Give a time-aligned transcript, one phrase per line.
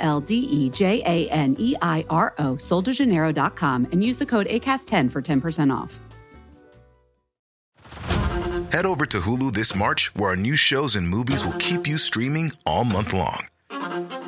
[0.00, 4.46] L D E J A N E I R O, soldejaneiro.com, and use the code
[4.46, 6.00] ACAST10 for 10% off.
[8.72, 11.98] Head over to Hulu this March, where our new shows and movies will keep you
[11.98, 13.46] streaming all month long.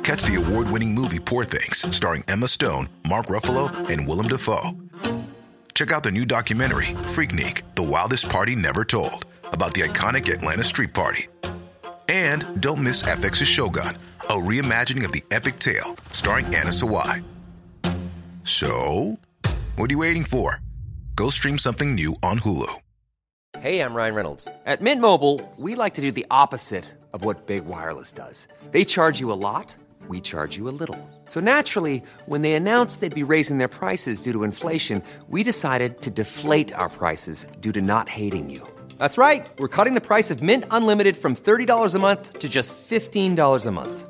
[0.03, 4.71] Catch the award winning movie Poor Things, starring Emma Stone, Mark Ruffalo, and Willem Dafoe.
[5.73, 10.63] Check out the new documentary, Freaknik The Wildest Party Never Told, about the iconic Atlanta
[10.63, 11.27] Street Party.
[12.09, 13.97] And don't miss FX's Shogun,
[14.29, 17.23] a reimagining of the epic tale, starring Anna Sawai.
[18.43, 19.19] So,
[19.75, 20.59] what are you waiting for?
[21.15, 22.73] Go stream something new on Hulu.
[23.59, 24.47] Hey, I'm Ryan Reynolds.
[24.65, 28.47] At Mint Mobile, we like to do the opposite of what Big Wireless does.
[28.71, 29.75] They charge you a lot,
[30.07, 30.97] we charge you a little.
[31.25, 36.01] So naturally, when they announced they'd be raising their prices due to inflation, we decided
[36.01, 38.67] to deflate our prices due to not hating you.
[38.97, 39.47] That's right.
[39.59, 43.71] We're cutting the price of Mint Unlimited from $30 a month to just $15 a
[43.71, 44.09] month.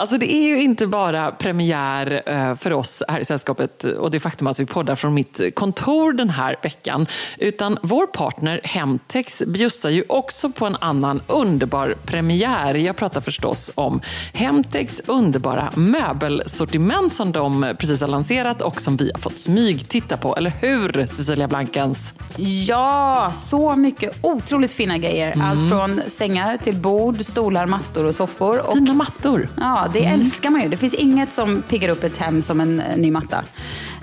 [0.00, 4.20] Alltså det är ju inte bara premiär eh, för oss här i sällskapet och det
[4.20, 7.06] faktum att vi poddar från mitt kontor den här veckan.
[7.38, 12.74] Utan vår partner Hemtex bjussar ju också på en annan underbar premiär.
[12.74, 14.00] Jag pratar förstås om
[14.32, 20.16] Hemtex underbara möbelsortiment som de precis har lanserat och som vi har fått smyg titta
[20.16, 20.36] på.
[20.36, 22.14] Eller hur Cecilia Blankens?
[22.36, 25.32] Ja, så mycket otroligt fina grejer.
[25.32, 25.46] Mm.
[25.46, 28.66] Allt från sängar till bord, stolar, mattor och soffor.
[28.68, 29.48] Och, Fina mattor.
[29.56, 30.68] ja, det älskar man ju.
[30.68, 33.44] Det finns inget som piggar upp ett hem som en eh, ny matta.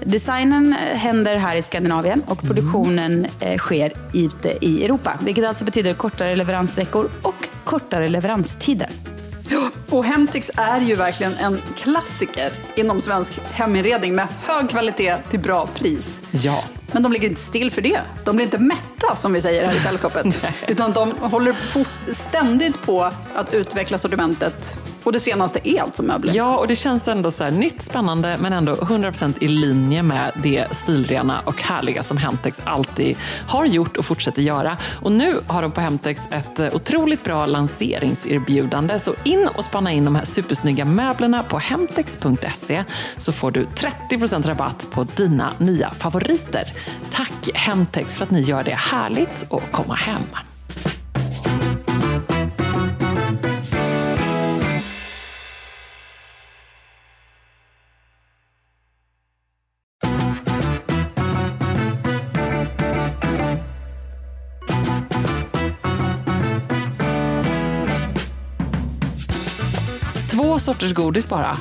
[0.04, 5.20] Designen eh, händer här i Skandinavien och produktionen eh, sker ute i Europa.
[5.22, 8.90] Vilket alltså betyder kortare leveranssträckor och kortare leveranstider.
[9.90, 15.68] Och Hemtex är ju verkligen en klassiker inom svensk heminredning med hög kvalitet till bra
[15.68, 16.22] pris.
[16.32, 16.64] Ja.
[16.92, 18.00] Men de ligger inte still för det.
[18.26, 20.46] De blir inte mätta som vi säger här i sällskapet.
[20.68, 21.56] utan de håller
[22.14, 24.78] ständigt på att utveckla sortimentet.
[25.08, 26.34] Och det senaste är alltså möbler.
[26.34, 30.32] Ja, och det känns ändå så här nytt, spännande men ändå 100% i linje med
[30.44, 33.18] det stilrena och härliga som Hemtex alltid
[33.48, 34.78] har gjort och fortsätter göra.
[35.02, 39.00] Och nu har de på Hemtex ett eh, otroligt bra lanseringserbjudande.
[39.00, 42.84] Så in och spana in de här supersnygga möblerna på hemtex.se
[43.18, 43.66] så får du
[44.10, 46.74] 30% rabatt på dina nya favoriter.
[47.12, 50.22] Tack Hemtex för att ni gör det härligt att komma hem.
[70.32, 71.58] Två sorters godis bara.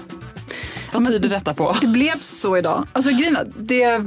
[0.93, 1.76] Vad tyder detta på?
[1.81, 2.87] Det blev så idag.
[2.93, 4.05] Alltså grejen det,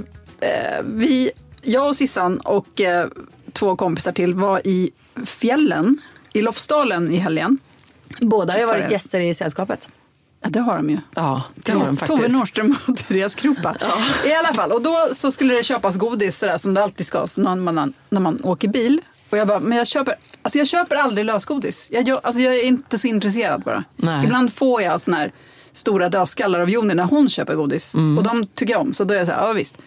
[0.83, 3.07] vi, jag och Sissan och eh,
[3.53, 4.91] två kompisar till var i
[5.25, 5.97] fjällen
[6.33, 7.57] i Lofsdalen i helgen.
[8.21, 9.89] Båda Jag har varit för- gäster i sällskapet.
[10.41, 10.97] Ja, det har de ju.
[11.15, 12.27] Ja, det har de Tove.
[12.27, 13.75] Nordström och Therese Kropa.
[14.25, 17.27] I alla fall, och då så skulle det köpas godis sådär som det alltid ska
[17.37, 19.01] när man, när man åker bil.
[19.29, 21.89] Och jag bara, men jag köper, alltså jag köper aldrig lösgodis.
[21.93, 23.83] Jag, gör, alltså jag är inte så intresserad bara.
[23.95, 24.23] Nej.
[24.25, 25.31] Ibland får jag såna här
[25.71, 27.95] stora dödskallar av Joni när hon köper godis.
[27.95, 28.17] Mm.
[28.17, 29.77] Och de tycker jag om, så då är jag så här, ja visst.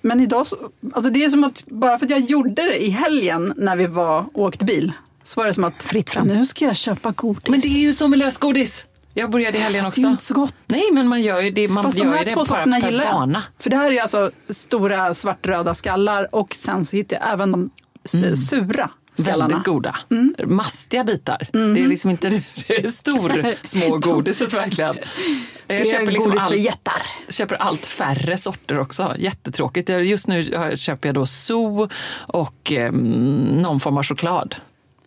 [0.00, 0.56] Men idag så,
[0.92, 3.86] alltså det är som att bara för att jag gjorde det i helgen när vi
[3.86, 4.92] var åkte bil.
[5.22, 6.26] Så var det som att, Fritt fram.
[6.26, 7.48] nu ska jag köpa godis.
[7.48, 8.86] Men det är ju som med lösgodis.
[9.14, 10.00] Jag började i helgen Fast också.
[10.00, 10.54] det är inte så gott.
[10.66, 12.80] Nej, men man gör ju det, man Fast de gör här ju det två sorterna
[12.80, 13.12] per gillar jag.
[13.12, 13.42] vana.
[13.58, 17.70] För det här är alltså stora svartröda skallar och sen så hittar jag även de
[18.04, 18.90] s- sura
[19.22, 19.48] skallarna.
[19.48, 19.96] Väldigt goda.
[20.10, 20.34] Mm.
[20.46, 21.48] Mastiga bitar.
[21.52, 22.28] Det är liksom inte
[22.68, 23.28] det är stor
[24.52, 24.96] verkligen.
[25.66, 27.02] Jag är köper, liksom godis för allt, jättar.
[27.28, 29.14] köper allt färre sorter också.
[29.18, 29.88] Jättetråkigt.
[29.88, 30.44] Just nu
[30.76, 34.56] köper jag då zoo och eh, någon form av choklad.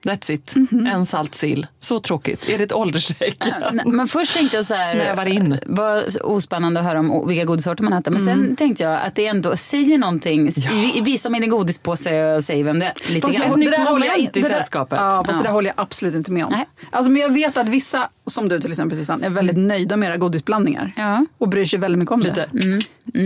[0.05, 0.55] That's it.
[0.55, 0.87] Mhm.
[0.87, 1.67] En salt sill.
[1.79, 2.49] Så tråkigt.
[2.49, 3.81] Är det ett ålderstecken?
[3.85, 5.57] Men först tänkte jag så här, Snävar in.
[5.65, 8.11] vad ospännande att höra om vilka godissorter man äter.
[8.11, 8.45] Men Mm.
[8.47, 10.49] sen tänkte jag att det ändå säger någonting.
[10.69, 12.93] Vi- Visa mig din godispåse och säg vem det är.
[13.13, 13.59] Lite Fast grann.
[13.59, 14.99] det där håller jag moment i sällskapet.
[15.01, 15.41] Ja, fast Ja.
[15.41, 16.51] det där håller jag absolut inte med om.
[16.51, 16.65] Nej.
[16.91, 20.09] Alltså, men jag vet att vissa, som du till exempel Susanne, är väldigt nöjda med
[20.09, 20.93] era godisblandningar.
[20.97, 21.25] Ja.
[21.37, 22.45] Och bryr sig väldigt mycket om Lite.
[22.51, 22.83] det.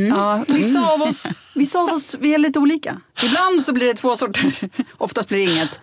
[0.10, 2.98] Ja, vissa, av oss, vissa av oss, vi är lite olika.
[3.24, 4.56] Ibland så blir det två sorter,
[4.98, 5.80] oftast blir det inget.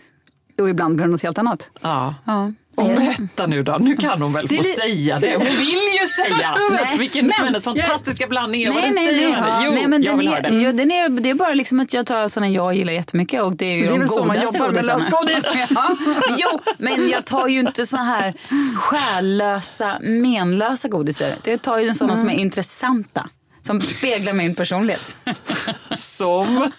[0.61, 1.71] Och ibland blir det något helt annat.
[1.81, 2.15] Ja.
[2.25, 2.53] Ja.
[2.77, 5.35] Och berätta nu då, nu kan hon väl få Det säga det.
[5.37, 5.69] Hon vill
[6.01, 8.67] ju säga Nej, vilken men- som hennes fantastiska blandning är.
[8.69, 9.41] Vad Nej, den nej, säger nej.
[9.41, 9.63] henne.
[9.65, 10.57] Jo, nej men jag den vill höra är, det.
[10.61, 13.57] ja, den är, det är bara liksom att jag tar sådana jag gillar jättemycket och
[13.57, 14.99] det är ju Det är de väl så man godaste jobbar med godisarna.
[14.99, 15.69] lösgodis.
[15.71, 15.97] ja,
[16.29, 18.35] men jo, men jag tar ju inte så här
[18.77, 21.35] själlösa, menlösa godisar.
[21.45, 23.29] Jag tar ju sådana som är intressanta.
[23.63, 25.17] Som speglar min personlighet.
[25.97, 26.71] Som?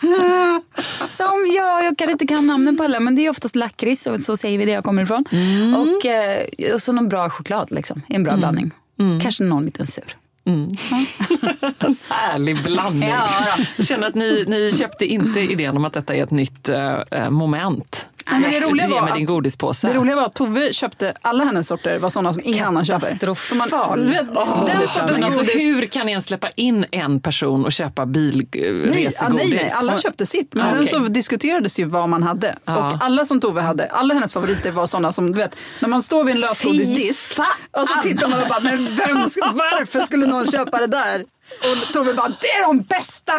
[1.00, 4.20] Som jag, jag kan inte kan namnen på alla men det är oftast lakrits och
[4.22, 5.26] så säger vi där jag kommer ifrån.
[5.32, 5.74] Mm.
[5.76, 8.72] Och, eh, och så någon bra choklad liksom, i en bra blandning.
[9.00, 9.20] Mm.
[9.22, 10.18] Kanske någon liten sur.
[12.10, 13.10] Härlig blandning.
[13.10, 13.28] Ja,
[13.76, 17.30] jag känner att ni, ni köpte inte idén om att detta är ett nytt eh,
[17.30, 18.08] moment.
[18.32, 19.88] Nej, men det roliga var mig din att- godispåse.
[19.88, 23.00] Det roliga var att Tove köpte alla hennes sorter var sådana som ingen annan köper.
[23.08, 24.06] Katastrofal.
[24.06, 25.56] Den sortens alltså, godis.
[25.56, 29.50] hur kan ens släppa in en person och köpa Nej, bilresegodis?
[29.50, 30.54] nej, nej, alla köpte sitt.
[30.54, 30.88] Men Ah, sen okej.
[30.90, 32.56] så diskuterades ju vad man hade.
[32.66, 32.88] Ja.
[32.94, 36.04] Och alla som Tove hade, alla hennes favoriter var sådana som, du vet, när man
[36.04, 37.40] står vid en lösgodisdisk
[37.72, 39.18] och så tittar man och bara, men vem,
[39.54, 41.26] varför skulle någon köpa det där?
[41.62, 43.34] Och Tove bara, det är de bästa!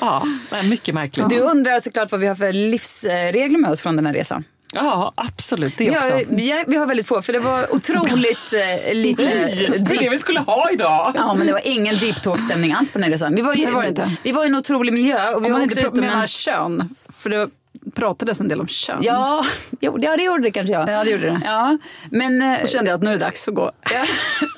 [0.00, 0.26] Ja,
[0.64, 1.28] mycket märkligt.
[1.28, 4.44] Du undrar såklart vad vi har för livsregler med oss från den här resan.
[4.74, 5.74] Ja, absolut.
[5.78, 6.10] Det Vi också.
[6.10, 8.52] har, vi, vi har väldigt få, för det var otroligt
[8.86, 11.12] eh, lite Nej, det är det vi skulle ha idag.
[11.14, 13.34] Ja, men det var ingen deep talk-stämning alls på den här resan.
[13.34, 14.10] Vi var, ju, var inte.
[14.22, 15.30] vi var i en otrolig miljö.
[15.30, 17.48] Och vi Om var man inte ute med en- kön, för det
[17.94, 18.98] pratades en del om kön.
[19.02, 19.44] Ja,
[19.80, 20.88] jo, ja, det gjorde det kanske jag.
[20.88, 21.40] Ja, det gjorde det.
[21.44, 21.78] Ja,
[22.10, 22.42] men...
[22.42, 23.72] eh, Då kände jag att nu är det dags att gå.
[23.92, 24.04] Ja,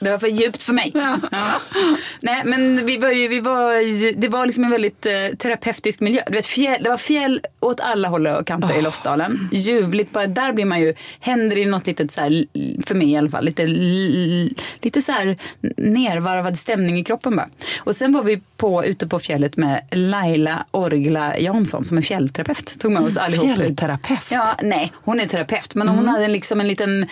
[0.04, 0.92] det var för djupt för mig.
[0.94, 1.18] Ja.
[2.20, 6.00] Nej, men vi var ju, vi var ju, det var liksom en väldigt eh, terapeutisk
[6.00, 6.22] miljö.
[6.26, 9.48] Du vet, fjäll, det var fjäll åt alla håll och kanter i Lofsdalen.
[9.52, 12.30] Ljuvligt, bara där blir man ju, händer det något litet så här,
[12.86, 13.66] för mig i alla fall, lite,
[14.80, 15.36] lite så här
[15.76, 17.48] nervarvad stämning i kroppen bara.
[17.78, 22.78] Och sen var vi på, ute på fjället med Laila Orgla Jansson som är fjällterapeut.
[22.78, 23.56] Tog med oss allihop ut.
[23.56, 24.26] Fjällterapeut.
[24.30, 25.74] Ja, nej, hon är terapeut.
[25.74, 27.06] Men hon hade liksom en liten,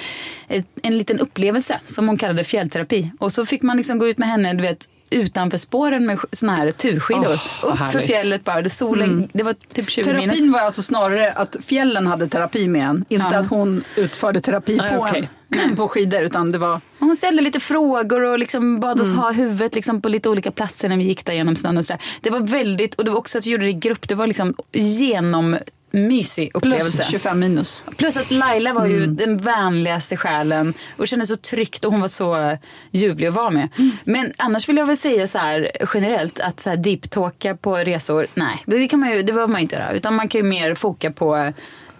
[0.83, 3.11] en liten upplevelse som hon kallade fjällterapi.
[3.19, 6.55] Och så fick man liksom gå ut med henne, du vet, utanför spåren med såna
[6.57, 7.41] här turskidor.
[7.63, 8.63] Vad Upp för fjället bara.
[8.63, 10.25] Det, solen, det var typ 20 minus.
[10.25, 13.39] Terapin var alltså snarare att fjällen hade terapi med en, inte Ja.
[13.39, 15.21] att hon utförde terapi Nej, på okej.
[15.21, 15.27] en
[15.77, 16.23] på skidor.
[16.23, 19.11] Utan det var, Hon ställde lite frågor och liksom bad Mm.
[19.13, 21.85] oss ha huvudet liksom på lite olika platser när vi gick där genom snön och
[21.85, 22.03] sådär.
[22.21, 24.09] Det var väldigt, och det var också att vi gjorde det i grupp.
[24.09, 26.97] Det var liksom genommysig upplevelse.
[26.97, 27.85] plus 25 minus.
[27.97, 29.17] Plus att Laila var ju Mm.
[29.17, 32.59] den vänligaste själen och kände så tryggt och hon var så
[32.91, 33.69] ljuvlig att vara med.
[33.79, 33.91] Mm.
[34.05, 38.27] Men annars vill jag väl säga så här generellt att så här deep-talka på resor,
[38.35, 39.93] nej, det kan man ju, det behöver man ju inte göra.
[39.93, 41.53] Utan man kan ju mer foka på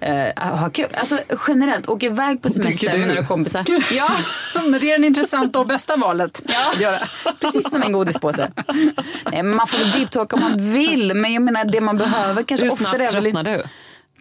[0.03, 0.87] eh, ha kul.
[0.95, 1.19] Alltså
[1.49, 3.65] generellt, åka iväg på semester med några kompisar.
[3.97, 4.11] Ja,
[4.55, 6.43] Men det är det intressanta och bästa valet
[6.75, 6.99] att göra.
[7.41, 8.51] precis som en godispåse.
[9.33, 11.15] Nej, men man får väl deep-talka om man vill.
[11.15, 13.65] Men jag menar det man behöver kanske Hur oftare snabbt är väl tröttnar du?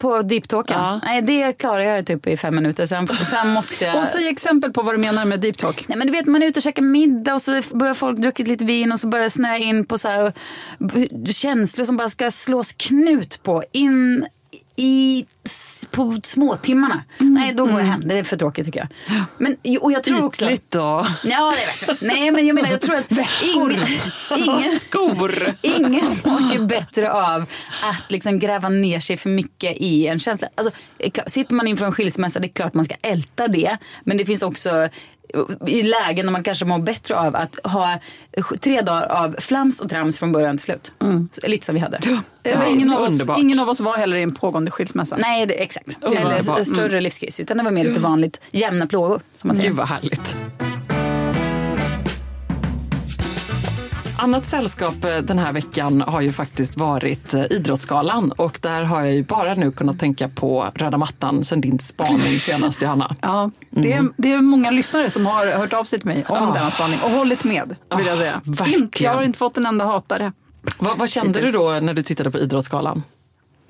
[0.02, 0.78] på deep-talken.
[0.78, 1.00] Ja.
[1.04, 2.86] Nej, det klarar jag typ i fem minuter.
[2.86, 3.96] Sen, sen måste jag...
[3.96, 5.86] Och säg exempel på vad du menar med deep talk.
[5.88, 8.48] Nej men du vet man är ute och käkar middag och så börjar folk druckit
[8.48, 10.34] lite vin och så börjar det snöa in på så här,
[11.32, 13.64] känslor som bara ska slås knut på.
[13.72, 14.26] In
[14.76, 15.26] i,
[15.92, 17.04] på småtimmarna.
[17.18, 18.90] Nej då går jag hem, det är för tråkigt tycker jag.
[19.38, 20.46] Men, och jag tror också...
[20.46, 22.08] Ytligt och Ja, det vet jag.
[22.08, 23.12] Nej men jag menar jag tror att
[23.56, 23.78] ingen,
[24.38, 25.54] ingen, skor.
[25.62, 27.46] Ingen mår bättre av
[27.84, 30.48] att liksom gräva ner sig för mycket i en känsla.
[30.56, 30.72] Alltså,
[31.28, 33.78] sitter man inför en skilsmässa, det är klart man ska älta det.
[34.04, 34.90] Men det finns också
[35.68, 38.00] i lägen när man kanske mår bättre av att ha
[38.60, 40.94] tre dagar av flams och trams från början till slut.
[41.32, 42.00] Så, lite som vi hade.
[42.44, 45.18] Var ingen, av oss, ingen av oss var heller i en pågående skilsmässa.
[45.18, 45.98] Nej, det, exakt.
[46.02, 46.58] Underbart.
[46.58, 47.40] Eller större livskris.
[47.40, 49.22] Utan det var mer lite vanligt jämna plågor.
[49.36, 49.70] Som man säger.
[49.70, 50.36] Gud vad härligt.
[54.22, 59.02] Annat sällskap eh, den här veckan har ju faktiskt varit eh, Idrottsgalan och där har
[59.02, 63.16] jag ju bara nu kunnat tänka på röda mattan sen din spaning senast Johanna.
[63.22, 66.36] Ja, det, är, det är många lyssnare som har hört av sig till mig om
[66.48, 66.52] Ja.
[66.54, 67.76] denna spaning och hållit med.
[67.98, 68.42] Vill jag säga.
[68.44, 68.82] verkligen.
[68.84, 70.32] Inte- Jag har inte fått en enda hatare.
[70.80, 73.04] Vad, vad kände du då när du tittade på Idrottsgalan?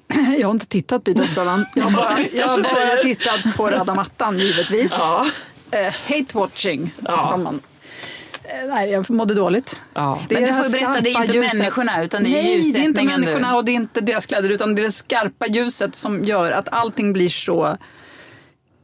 [0.39, 1.65] Jag har inte tittat på Idrottsgalan.
[1.75, 4.95] Jag har bara, jag har bara tittat på röda mattan givetvis.
[4.99, 5.25] Ja.
[5.71, 7.17] Eh, hate watching, Ja.
[7.17, 7.59] som man...
[8.69, 9.81] Nej, jag mådde dåligt.
[9.93, 10.21] Ja.
[10.29, 11.59] Men du får berätta, det är inte ljuset.
[11.59, 14.01] människorna, utan det är Nej, det är inte ljussättningen du- människorna och det är inte
[14.01, 17.77] deras kläder utan det är det skarpa ljuset som gör att allting blir så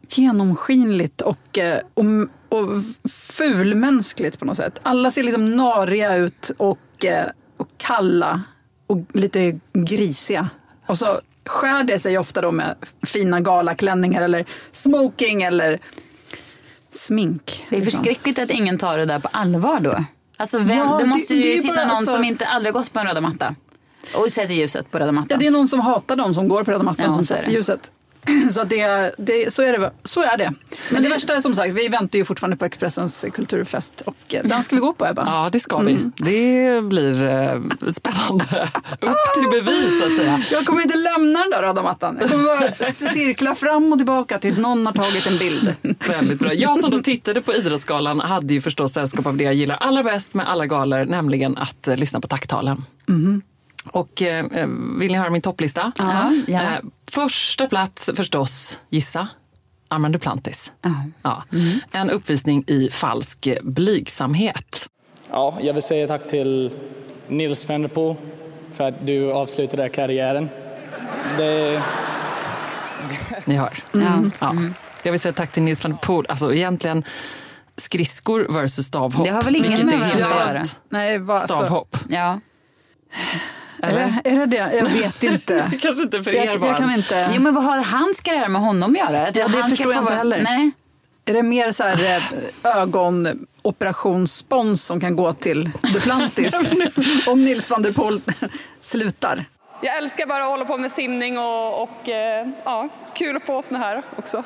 [0.09, 2.05] genomskinligt och, eh, och,
[2.49, 2.67] och
[3.11, 4.79] fulmänskligt på något sätt.
[4.83, 8.41] Alla ser liksom nariga ut och, eh, och kalla
[8.87, 10.49] och lite grisiga.
[10.85, 15.79] Och så skär det sig ofta då med fina galaklänningar eller smoking eller
[16.97, 17.65] smink.
[17.69, 17.97] Det är liksom.
[18.03, 20.03] förskräckligt att ingen tar det där på allvar då.
[20.37, 22.93] Alltså vem, Ja, det det- måste ju det sitta någon alltså- som inte aldrig gått
[22.93, 23.55] på en röda matta.
[24.15, 25.27] Och sätter ljuset på röda mattan.
[25.29, 27.51] Ja, det är någon som hatar dem som går på röda mattan Ja, som sätter
[27.51, 27.91] ljuset.
[28.51, 30.53] Så, det, det, så, är det, så är det.
[30.89, 34.41] Men det värsta är som sagt, vi väntar ju fortfarande på Expressens kulturfest och eh,
[34.43, 35.23] den ska vi gå på Ebba.
[35.25, 35.97] Ja, det ska vi.
[36.15, 38.45] Det blir eh, spännande.
[38.99, 40.43] Upp till bevis, så att säga.
[40.51, 42.17] Jag kommer inte lämna den där röda mattan.
[42.21, 45.75] Jag kommer bara cirkla fram och tillbaka tills någon har tagit en bild.
[46.07, 46.53] Väldigt bra.
[46.53, 50.03] Jag som då tittade på Idrottsgalan hade ju förstås sällskap av det jag gillar allra
[50.03, 52.83] bäst med alla galor, nämligen att eh, lyssna på tacktalen.
[53.91, 54.67] Och eh, eh,
[54.99, 55.91] vill ni höra min topplista?
[55.97, 56.81] Ja, gärna.
[57.17, 59.27] Första plats förstås, gissa,
[59.87, 60.71] Armand Duplantis.
[61.21, 61.43] Ja.
[61.91, 64.89] En uppvisning i falsk blygsamhet.
[65.31, 66.71] Ja, jag vill säga tack till
[67.27, 68.15] Nils van der Poel
[68.73, 70.49] för att du avslutade karriären.
[71.37, 71.83] Det,
[73.45, 73.83] Ni hör.
[73.91, 74.21] Ja.
[74.39, 74.55] Ja.
[75.03, 76.25] Jag vill säga tack till Nils van der Poel.
[76.29, 77.03] Alltså egentligen
[77.77, 79.25] skridskor versus stavhopp.
[79.25, 80.63] Det har väl ingen med varandra att göra.
[80.89, 81.97] Nej, alltså, Stavhopp.
[82.09, 82.39] Ja.
[83.81, 84.75] Är, det, är det det?
[84.75, 85.71] Jag vet inte.
[85.81, 86.69] Kanske inte för er Jag, barn.
[86.69, 87.29] jag kan inte.
[87.33, 89.27] Jo men vad har hans karriär med honom att göra?
[89.27, 90.41] Att Ja, det förstår jag inte vara- heller.
[90.43, 90.71] Nej.
[91.25, 92.23] Är det mer så här
[92.63, 96.53] eh, ögonoperationsspons som kan gå till Duplantis
[97.27, 98.21] om Nils van der Poel
[98.81, 99.45] slutar?
[99.81, 103.61] Jag älskar bara att hålla på med simning och, och eh, ja, kul att få
[103.61, 104.43] såna här också.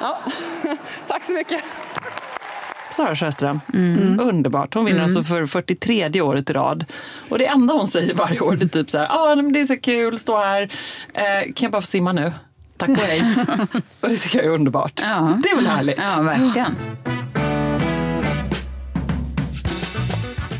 [0.00, 0.18] Ja.
[1.06, 1.62] Tack så mycket.
[2.96, 3.60] Sara Sjöström.
[4.20, 4.74] Underbart.
[4.74, 6.84] Hon vinner alltså för 43 året i rad.
[7.28, 9.66] Och det enda hon säger varje år det är typ så här, ah, det är
[9.66, 10.62] så kul, stå här.
[11.14, 12.32] Eh, kan jag bara få simma nu?
[12.76, 13.22] Tack och hej.
[14.00, 15.00] och det tycker jag är underbart.
[15.04, 15.38] Ja.
[15.42, 15.98] Det är väl härligt?
[15.98, 16.76] Ja, verkligen.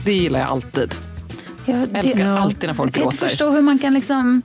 [0.05, 0.95] Det gillar jag alltid.
[1.67, 3.29] Ja, Jag älskar alltid när folk Jag kan inte gråter.
[3.29, 4.43] förstå hur man kan liksom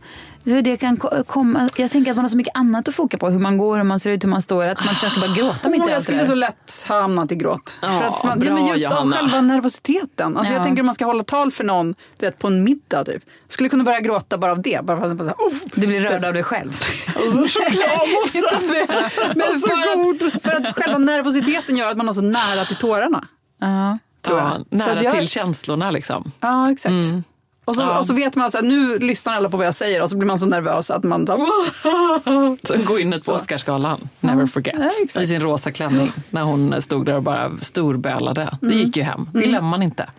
[0.49, 1.69] hur det kan ko- komma.
[1.77, 3.29] Jag tänker att man har så mycket annat att foka på.
[3.29, 4.65] Hur man går, hur man ser ut, hur man står.
[4.67, 7.79] Att man ska bara gråta mitt i jag skulle så lätt ha hamnat i gråt.
[7.81, 8.99] Ja, för att man, bra, men just Johanna.
[9.15, 10.37] av själva nervositeten.
[10.37, 10.57] Alltså Ja.
[10.57, 13.05] Jag tänker om man ska hålla tal för någon du vet, på en middag.
[13.05, 13.23] Typ.
[13.47, 14.79] Skulle kunna börja gråta bara av det.
[14.85, 16.71] Bara för att, bara, Uff, Du blir rörd av dig själv.
[19.35, 23.27] men för, att, för att själva nervositeten gör att man har så nära till tårarna.
[23.59, 23.97] Ja.
[24.21, 24.79] Tror Ja, jag.
[24.79, 26.31] Så nära jag- till känslorna liksom.
[26.39, 26.93] Ja, exakt.
[27.69, 27.97] Och, så, Ja.
[27.99, 30.27] och så vet man att nu lyssnar alla på vad jag säger och så blir
[30.27, 31.37] man så nervös att man tar...
[32.85, 34.75] Gå in på Oscarsgalan, never forget,
[35.15, 38.57] Ja, i sin rosa klänning när hon stod där och bara storbölade.
[38.61, 40.09] Det gick ju hem, det glömmer man inte.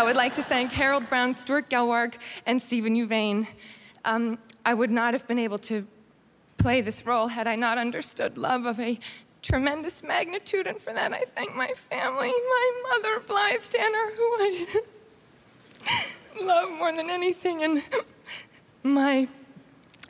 [0.00, 2.12] I would like to thank Harold Brown, Stuart Gelwarg,
[2.46, 3.46] and Stephen Uvain.
[4.14, 4.36] Um,
[4.70, 5.74] I would not have been able to
[6.56, 8.98] play this role had I not understood love of a
[9.42, 14.66] tremendous magnitude, and for that I thank my family, my mother, Blythe Tanner, who I
[16.40, 17.82] love more than anything, and
[18.82, 19.28] my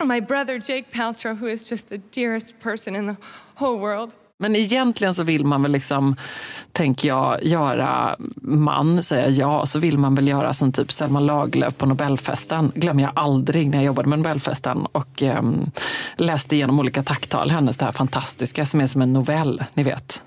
[0.03, 3.17] my brother Jake Paltrow, who is just the dearest person in the
[3.55, 4.13] whole world.
[4.39, 6.15] Men egentligen så vill man väl liksom,
[6.71, 11.77] tänker jag, göra man, säga ja, så vill man väl göra som typ Selma Lagerlöf
[11.77, 12.71] på Nobelfesten.
[12.75, 15.71] Glömmer jag aldrig när jag jobbade med Nobelfesten och ehm,
[16.15, 17.51] läste igenom olika tacktal.
[17.51, 20.23] Hennes det här fantastiska som är som en novell, ni vet.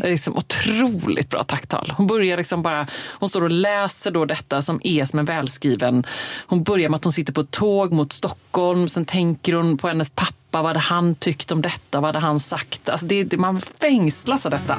[0.00, 1.92] Det är liksom otroligt bra tacktal.
[1.96, 6.06] Hon börjar liksom bara, hon står och läser då detta som är som en välskriven.
[6.46, 9.88] Hon börjar med att hon sitter på ett tåg mot Stockholm, sen tänker hon på
[9.88, 12.88] hennes pappa, vad hade han tyckt om detta, vad hade han sagt?
[12.88, 14.78] Alltså det, det, man fängslas av detta.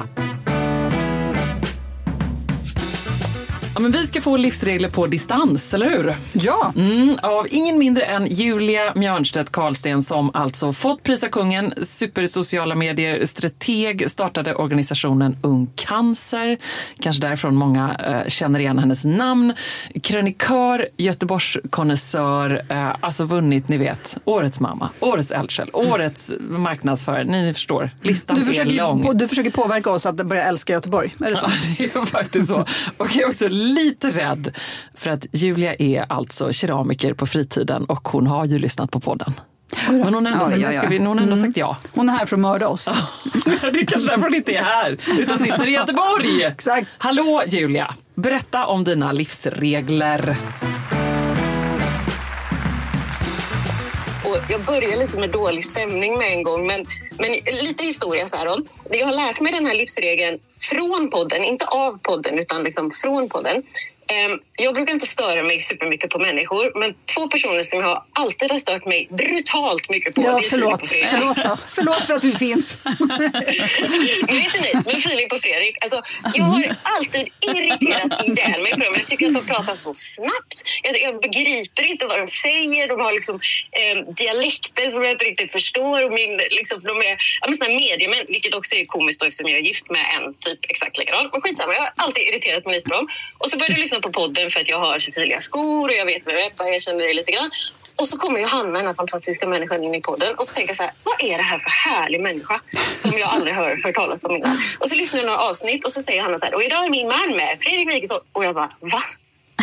[3.82, 6.14] Men vi ska få livsregler på distans, eller hur?
[6.32, 12.74] Ja, Mm, av ingen mindre än Julia Mjörnstedt Karlsten som alltså fått prisa kungen, supersociala
[12.74, 16.58] medier, strateg, startade organisationen Ung Cancer.
[17.00, 19.54] Kanske därifrån många eh, känner igen hennes namn.
[20.02, 27.24] Krönikör, Göteborgskonnässör, eh, alltså vunnit, ni vet, Årets mamma, Årets eldsjäl, Årets marknadsförare.
[27.24, 29.02] Ni förstår, listan du är försöker, lång.
[29.02, 31.14] på, du försöker påverka oss att börja älska Göteborg.
[31.20, 31.46] Är det så?
[31.46, 32.64] Ja, det är faktiskt så.
[32.96, 34.56] Och är också lite rädd
[34.94, 39.32] för att Julia är alltså keramiker på fritiden och hon har ju lyssnat på podden.
[39.88, 41.76] Men hon har ändå, Oj, sagt, ska vi, hon ändå sagt ja.
[41.94, 42.84] Hon är här för att mörda oss.
[43.44, 46.44] det är kanske därför hon inte är här, utan sitter i Göteborg.
[46.44, 46.86] Exakt.
[46.98, 50.36] Hallå Julia, berätta om dina livsregler.
[54.24, 56.86] Och jag börjar lite med dålig stämning med en gång, men
[57.18, 57.30] men
[57.62, 58.66] lite historia så här om.
[58.90, 63.28] Jag har lärt mig den här livsregeln från podden, inte av podden utan liksom från
[63.28, 63.62] podden.
[64.08, 68.50] Ehm, Jag brukar inte störa mig supermycket på människor, men två personer som jag alltid
[68.50, 70.22] har stört mig brutalt mycket på.
[70.22, 70.82] Ja, det är Filip förlåt.
[70.82, 71.10] och Fredrik.
[71.10, 71.58] Förlåt, då.
[71.68, 72.78] förlåt för att vi finns.
[74.26, 76.02] Men vet ni, med Filip och Fredrik, alltså,
[76.34, 78.94] jag har alltid irriterat ihjäl mig på dem.
[78.96, 80.58] Jag tycker att de pratar så snabbt.
[80.82, 82.88] Jag, jag begriper inte vad de säger.
[82.88, 83.34] De har liksom,
[83.80, 86.04] eh, dialekter som jag inte riktigt förstår.
[86.06, 89.48] Och min, liksom, de är ja, men såna mediemän, vilket också är komiskt då, eftersom
[89.50, 91.28] jag är gift med en typ exakt likadan.
[91.32, 93.08] Men skitsamma, jag har alltid irriterat mig lite på dem.
[93.38, 96.06] Och så började jag lyssna på podden för att jag har Cecilia skor och jag
[96.06, 97.50] vet vad Ebba jag känner dig lite grann.
[97.96, 100.76] Och så kommer Johanna, den här fantastiska människan, in i podden och så tänker jag
[100.76, 102.60] så här, vad är det här för härlig människa
[102.94, 104.62] som jag aldrig har hört talas om innan?
[104.78, 106.90] Och så lyssnar jag några avsnitt och så säger Johanna så här, och idag är
[106.90, 108.20] min man med, Fredrik Wikingsson.
[108.32, 109.02] Och jag bara, va?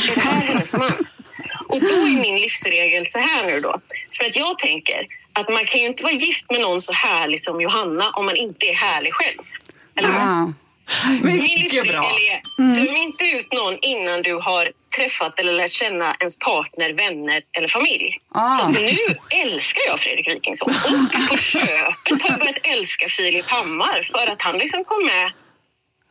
[0.09, 1.07] Är det här hennes man?
[1.67, 3.79] Och då är min livsregel så här nu då.
[4.17, 7.41] För att jag tänker att man kan ju inte vara gift med någon så härlig
[7.41, 9.37] som Johanna om man inte är härlig själv.
[9.95, 10.53] Eller wow.
[11.23, 12.05] Mycket bra.
[12.31, 17.41] är, döm inte ut någon innan du har träffat eller lärt känna ens partner, vänner
[17.57, 18.17] eller familj.
[18.35, 18.51] Ah.
[18.51, 18.97] Så nu
[19.29, 20.69] älskar jag Fredrik Wikingsson.
[20.69, 25.31] Och på köpet har jag börjat älska Filip Hammar för att han liksom kom med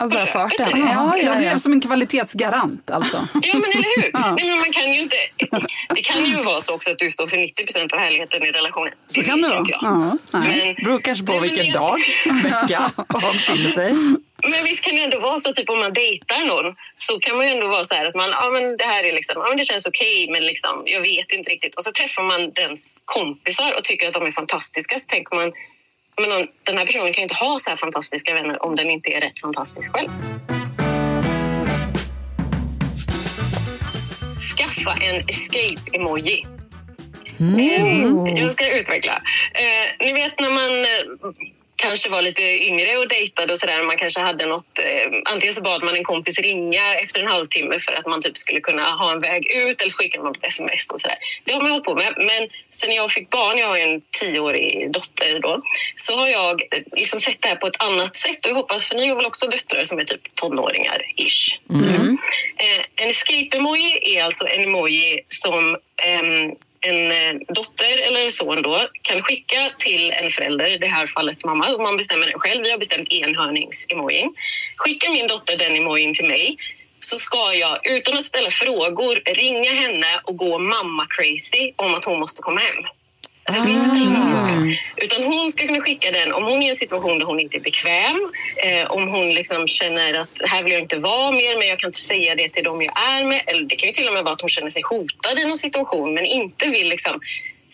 [0.00, 0.70] Av bara farten.
[0.92, 3.28] Ja, jag blev som en kvalitetsgarant alltså.
[3.42, 4.10] Ja, men eller hur?
[4.12, 4.34] Ja.
[4.38, 5.16] Nej, men man kan ju inte...
[5.94, 8.52] Det kan ju vara så också att du står för 90 procent av härligheten i
[8.52, 8.92] relationen.
[9.06, 9.64] Så kan det vara.
[9.68, 10.74] Ja, nej.
[10.76, 11.98] Men, Beror kanske på Nej, vilken jag- dag,
[12.42, 13.94] vecka och var befinner sig.
[14.50, 17.46] Men visst kan det ändå vara så, typ om man dejtar någon, så kan man
[17.46, 19.58] ju ändå vara så här att man, ja men det här är liksom, ja men
[19.58, 21.74] det känns okej, men liksom, jag vet inte riktigt.
[21.74, 25.52] Och så träffar man dens kompisar och tycker att de är fantastiska, så tänker man,
[26.20, 28.90] men någon, den här personen kan ju inte ha så här fantastiska vänner om den
[28.90, 30.08] inte är rätt fantastisk själv.
[34.56, 36.46] Skaffa en escape-emoji.
[37.40, 38.36] Mm.
[38.36, 39.22] Jag ska utveckla.
[39.54, 41.48] Eh, ni vet när man eh,
[41.78, 43.82] kanske var lite yngre och dejtade och sådär.
[43.82, 47.78] Man kanske hade något, eh, antingen så bad man en kompis ringa efter en halvtimme
[47.78, 50.44] för att man typ skulle kunna ha en väg ut eller så skickade man ett
[50.44, 51.16] sms och sådär.
[51.44, 52.12] Det har man hållit på med.
[52.16, 55.62] Men sen jag fick barn, jag har en tioårig dotter då,
[55.96, 58.44] så har jag eh, liksom sett det här på ett annat sätt.
[58.44, 61.58] Och jag hoppas, för ni har väl också döttrar som är typ tonåringar-ish.
[62.56, 68.88] Eh, en escape-emoji är alltså en emoji som ehm, en eh, dotter eller son då
[69.02, 72.62] kan skicka till en förälder, i det här fallet mamma, och man bestämmer den själv.
[72.62, 74.34] Vi har bestämt enhörnings-emojin.
[74.76, 76.56] Skickar min dotter den emojin till mig
[77.00, 82.04] så ska jag utan att ställa frågor ringa henne och gå mamma crazy om att
[82.04, 82.84] hon måste komma hem.
[83.48, 84.78] Alltså jag får inte ställa några frågor.
[84.96, 87.56] Utan hon ska kunna skicka den om hon är i en situation där hon inte
[87.56, 88.32] är bekväm.
[88.64, 91.88] Eh, om hon liksom känner att här vill jag inte vara mer men jag kan
[91.88, 93.42] inte säga det till dem jag är med.
[93.46, 95.56] Eller det kan ju till och med vara att hon känner sig hotad i någon
[95.56, 97.20] situation men inte vill liksom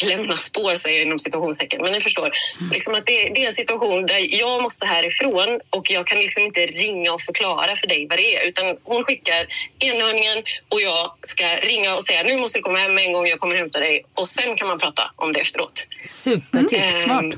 [0.02, 1.82] lämna spår, säger jag inom situationstecken.
[1.82, 2.30] Men ni förstår,
[2.72, 6.42] liksom att det, det är en situation där jag måste härifrån och jag kan liksom
[6.44, 8.48] inte ringa och förklara för dig vad det är.
[8.48, 9.46] Utan hon skickar
[9.78, 13.38] enhörningen och jag ska ringa och säga nu måste du komma hem en gång, jag
[13.40, 14.04] kommer hämta dig.
[14.14, 15.86] Och sen kan man prata om det efteråt.
[16.02, 17.06] Supertips.
[17.10, 17.32] Ehm,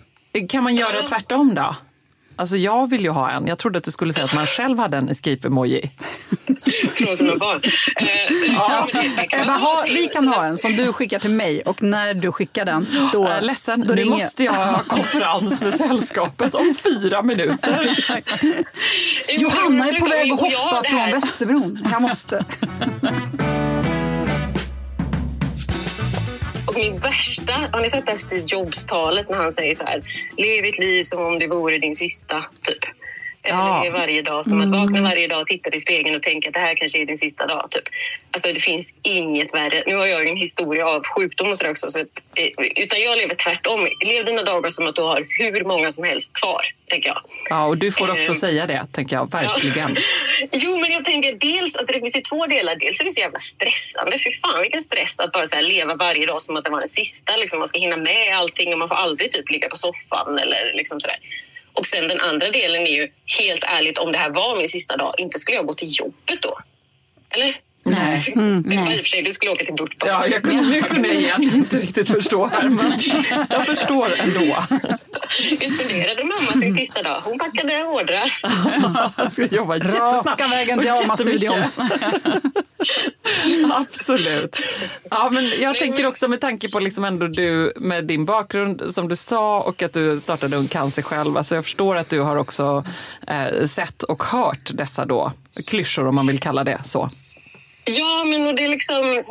[0.49, 1.77] Kan man göra tvärtom då?
[2.37, 3.46] Alltså jag vill ju ha en.
[3.46, 5.90] Jag trodde att du skulle säga att man själv hade en escape-emoji.
[7.18, 7.61] från barn.
[7.96, 8.88] Eh, ja,
[9.59, 12.87] ha, vi kan ha en som du skickar till mig och när du skickar den
[13.12, 17.88] då, är ledsen, då nu ringer måste jag ha konferens med sällskapet om fyra minuter.
[19.38, 21.88] Johanna är på väg att hoppa från Västerbron.
[21.92, 22.44] Jag måste.
[26.77, 30.03] Min värsta, har ni sett det här Steve Jobs-talet när han säger så här,
[30.37, 32.85] lev ett liv som om det vore din sista, typ.
[33.49, 33.81] Ja.
[33.81, 36.61] Eller varje dag, som att vakna varje dag, titta i spegeln och tänka att det
[36.61, 37.67] här kanske är din sista dag.
[37.71, 37.83] Typ.
[38.31, 39.83] Alltså det finns inget värre.
[39.87, 41.87] Nu har jag ju en historia av sjukdom och sådär också.
[41.91, 43.87] Så att, eh, utan jag lever tvärtom.
[44.07, 47.19] Lev dina dagar som att du har hur många som helst kvar, tänker jag.
[47.51, 48.35] Ja, och du får också Ehm.
[48.35, 49.31] säga det, tänker jag.
[49.33, 49.97] Verkligen.
[50.53, 52.77] Jo, men jag tänker dels, alltså det finns ju två delar.
[52.77, 54.19] Dels är det så jävla stressande.
[54.19, 56.89] Fy fan vilken stress att bara så leva varje dag som att det var den
[56.89, 57.37] sista.
[57.37, 60.73] Liksom, man ska hinna med allting och man får aldrig typ ligga på soffan eller
[60.75, 61.17] liksom sådär.
[61.77, 63.09] Och sen den andra delen är ju
[63.39, 66.43] helt ärligt om det här var min sista dag, inte skulle jag gå till jobbet
[66.43, 66.59] då?
[67.31, 67.61] Eller?
[67.85, 68.33] Nej.
[68.35, 68.99] Mm, I och nej.
[68.99, 70.09] för sig, du skulle åka till Burtbach.
[70.09, 73.01] Ja, jag, nu kunde jag egentligen inte riktigt förstå här, men
[73.51, 74.65] jag förstår ändå.
[75.51, 77.21] Vi spenderade mamma sin sista dag.
[77.25, 78.33] Hon packade ordrar.
[79.17, 80.27] Jag ska jobba jättesnabbt.
[80.27, 81.79] Raka vägen till jättemycket.
[83.73, 84.62] Absolut.
[85.11, 89.09] Ja, men jag tänker också med tanke på liksom ändå du med din bakgrund som
[89.09, 91.37] du sa och att du startade Ung Cancer själv.
[91.37, 92.85] Alltså jag förstår att du har också
[93.27, 95.33] eh, sett och hört dessa då
[95.69, 97.09] klyschor om man vill kalla det så.
[97.85, 99.23] Ja, men och det är liksom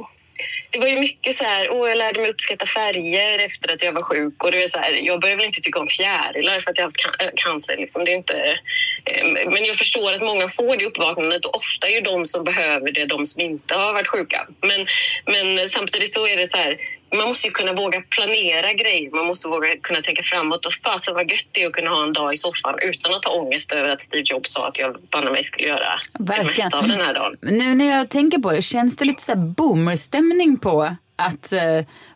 [0.76, 3.94] det var ju mycket så här, åh, jag lärde mig uppskatta färger efter att jag
[3.94, 4.44] var sjuk.
[4.44, 6.84] Och det är så här, jag började väl inte tycka om fjärilar för att jag
[6.84, 7.78] har haft äh, cancer.
[7.78, 8.06] Liksom.
[8.06, 8.58] Det är inte,
[9.06, 12.44] eh, men jag förstår att många får det uppvaknandet och ofta är ju de som
[12.44, 14.48] behöver det de som inte har varit sjuka.
[14.62, 14.88] Men,
[15.26, 16.78] men samtidigt så är det så här,
[17.14, 19.12] man måste ju kunna våga planera grejer.
[19.12, 20.66] Man måste våga kunna tänka framåt.
[20.66, 23.26] Och fasen vad gött det är att kunna ha en dag i soffan utan att
[23.26, 26.48] ha ångest över att Steve Jobs sa att jag banne mig skulle göra det Verkligen.
[26.48, 27.38] mesta av den här dagen.
[27.42, 31.62] Nu när jag tänker på det, känns det lite så här boomerstämning på att eh,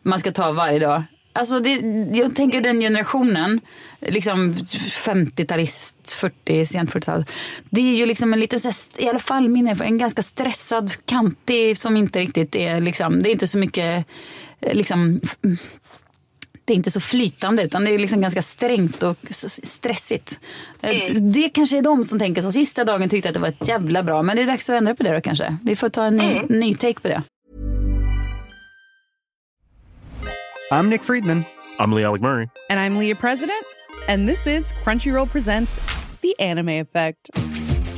[0.02, 1.02] man ska ta varje dag?
[1.32, 1.80] Alltså det,
[2.18, 3.60] jag tänker den generationen,
[4.00, 7.24] liksom 50-talist, 40, sent 40-tal.
[7.70, 8.56] Det är ju liksom en lite,
[8.98, 13.32] i alla fall min en ganska stressad, kantig som inte riktigt är liksom, det är
[13.32, 14.06] inte så mycket
[14.60, 15.20] liksom
[16.64, 20.40] det är inte så flytande utan det är liksom ganska strängt och stressigt.
[20.80, 22.52] Eh, Det kanske är de som tänker så.
[22.52, 24.22] Sista dagen tyckte att det var ett jävla bra.
[24.22, 25.56] Men det är dags att ändra på det då kanske.
[25.62, 27.22] Vi får ta en ny, ny take på det.
[30.72, 31.44] I'm Nick Friedman.
[31.78, 32.48] I'm Lee Alec Murray.
[32.70, 33.64] And I'm Leah President,
[34.08, 35.80] and this is Crunchyroll Presents
[36.20, 37.30] The Anime Effect.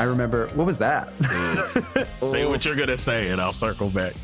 [0.00, 1.12] I remember, what was that?
[2.22, 4.14] Say what you're gonna say, and I'll circle back.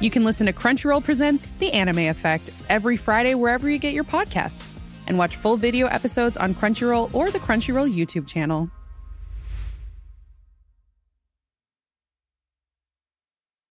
[0.00, 4.04] you can listen to Crunchyroll Presents The Anime Effect every Friday wherever you get your
[4.04, 4.74] podcasts.
[5.06, 8.70] And watch full video episodes on Crunchyroll or the Crunchyroll YouTube channel.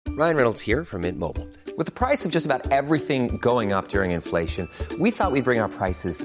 [0.08, 1.48] Ryan Reynolds here from Mint Mobile.
[1.76, 5.60] With the price of just about everything going up during inflation, we thought we'd bring
[5.60, 6.24] our prices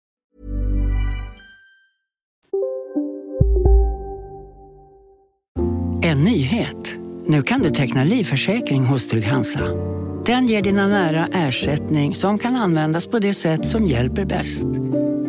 [6.11, 6.95] En nyhet.
[7.27, 9.59] Nu kan du teckna livförsäkring hos Trygg-Hansa.
[10.25, 14.65] Den ger dina nära ersättning som kan användas på det sätt som hjälper bäst.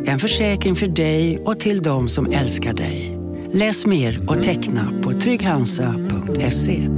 [0.07, 3.19] En försäkring för dig och till de som älskar dig.
[3.53, 6.89] Läs mer och teckna på trygghansa.se.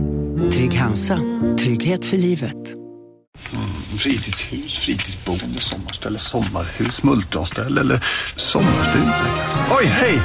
[0.52, 1.18] Trygg Hansa.
[1.58, 2.74] Trygghet för livet.
[3.52, 8.04] Mm, Fritidshus, fritidsboende, sommarställe, sommarhus, multronställe eller
[8.36, 9.14] sommarstuga.
[9.80, 10.22] Oj, hej!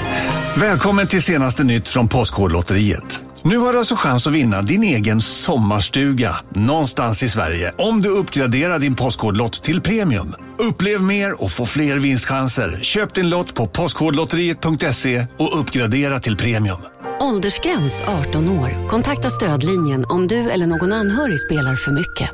[0.58, 3.24] Välkommen till senaste nytt från Postkodlotteriet.
[3.43, 8.10] Nu har du alltså chans att vinna din egen sommarstuga någonstans i Sverige om du
[8.10, 10.36] uppgraderar din Postkodlott till premium.
[10.58, 12.80] Upplev mer och få fler vinstchanser.
[12.82, 16.78] Köp din lott på postkodlotteriet.se och uppgradera till premium.
[17.19, 18.88] Åldersgräns 18 år.
[18.88, 22.30] Kontakta stödlinjen om du eller någon anhörig spelar för mycket.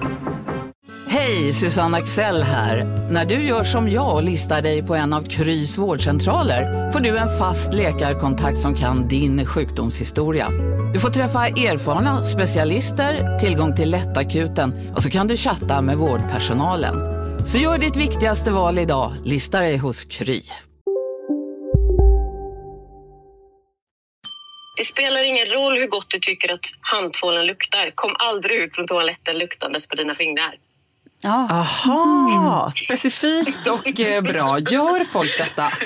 [1.08, 2.84] Hej, Susanne Axel här.
[3.12, 7.18] När du gör som jag och listar dig på en av Krys vårdcentraler får du
[7.18, 10.50] en fast läkarkontakt som kan din sjukdomshistoria.
[10.94, 16.96] Du får träffa erfarna specialister, tillgång till lättakuten och så kan du chatta med vårdpersonalen.
[17.48, 20.42] Så gör ditt viktigaste val idag, lista dig hos Kry.
[24.78, 27.92] Det spelar ingen roll hur gott du tycker att handtvålen luktar.
[27.96, 30.56] Kom aldrig ut från toaletten luktandes på dina fingrar.
[31.26, 34.60] Aha, specifikt och eh, bra.
[34.60, 35.68] Gör folk detta?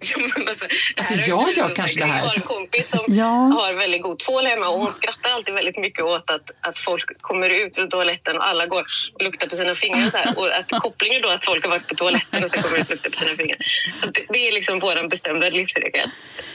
[0.00, 0.64] Jo, men alltså,
[0.96, 2.18] det Alltså, jag gör kanske det här.
[2.18, 3.30] Jag har en kompis som Ja.
[3.58, 7.04] har väldigt god tvål hemma och hon skrattar alltid väldigt mycket åt att, att folk
[7.20, 8.82] kommer ut från toaletten och alla går
[9.14, 10.10] och luktar på sina fingrar.
[10.10, 10.38] Så här.
[10.38, 12.90] Och att kopplingen då att folk har varit på toaletten och sen kommer ut och
[12.90, 13.58] luktar på sina fingrar.
[14.02, 16.10] Så det, det är liksom vår bestämda livsregel.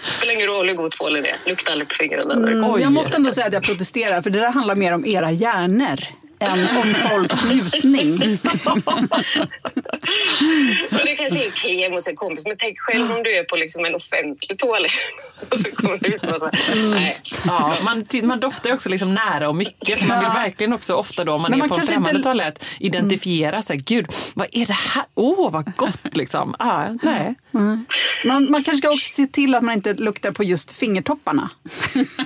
[0.05, 1.35] Det spelar ingen roll hur god tvålen är.
[1.49, 2.33] Lukta aldrig på fingrarna.
[2.33, 5.31] Mm, jag måste ändå säga att jag protesterar, för det där handlar mer om era
[5.31, 5.99] hjärnor.
[6.39, 8.39] En omfolksnutning.
[10.91, 13.43] Och det kanske är okej hemma hos en kompis, men tänk själv om du är
[13.43, 14.91] på liksom en offentlig toalett
[15.49, 17.17] och så kommer du ut och så här, nej.
[17.47, 19.99] Ja, man, man doftar ju också liksom nära och mycket.
[19.99, 22.09] För man vill verkligen också ofta då, om man Men är man på en främmande
[22.09, 23.77] inte- toalett, identifiera sig.
[23.77, 25.03] Gud, vad är det här?
[25.15, 26.55] Åh, vad gott liksom.
[26.59, 27.35] Ah, nej.
[27.53, 27.85] Mm.
[28.25, 31.49] Man, man kanske ska också se till att man inte luktar på just fingertopparna.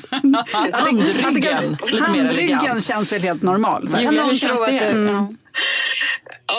[0.73, 3.89] Handryggen, lite mer handryggen känns väl helt normal.
[3.89, 4.79] Så Julia, hur känns det?
[4.79, 5.37] Mm.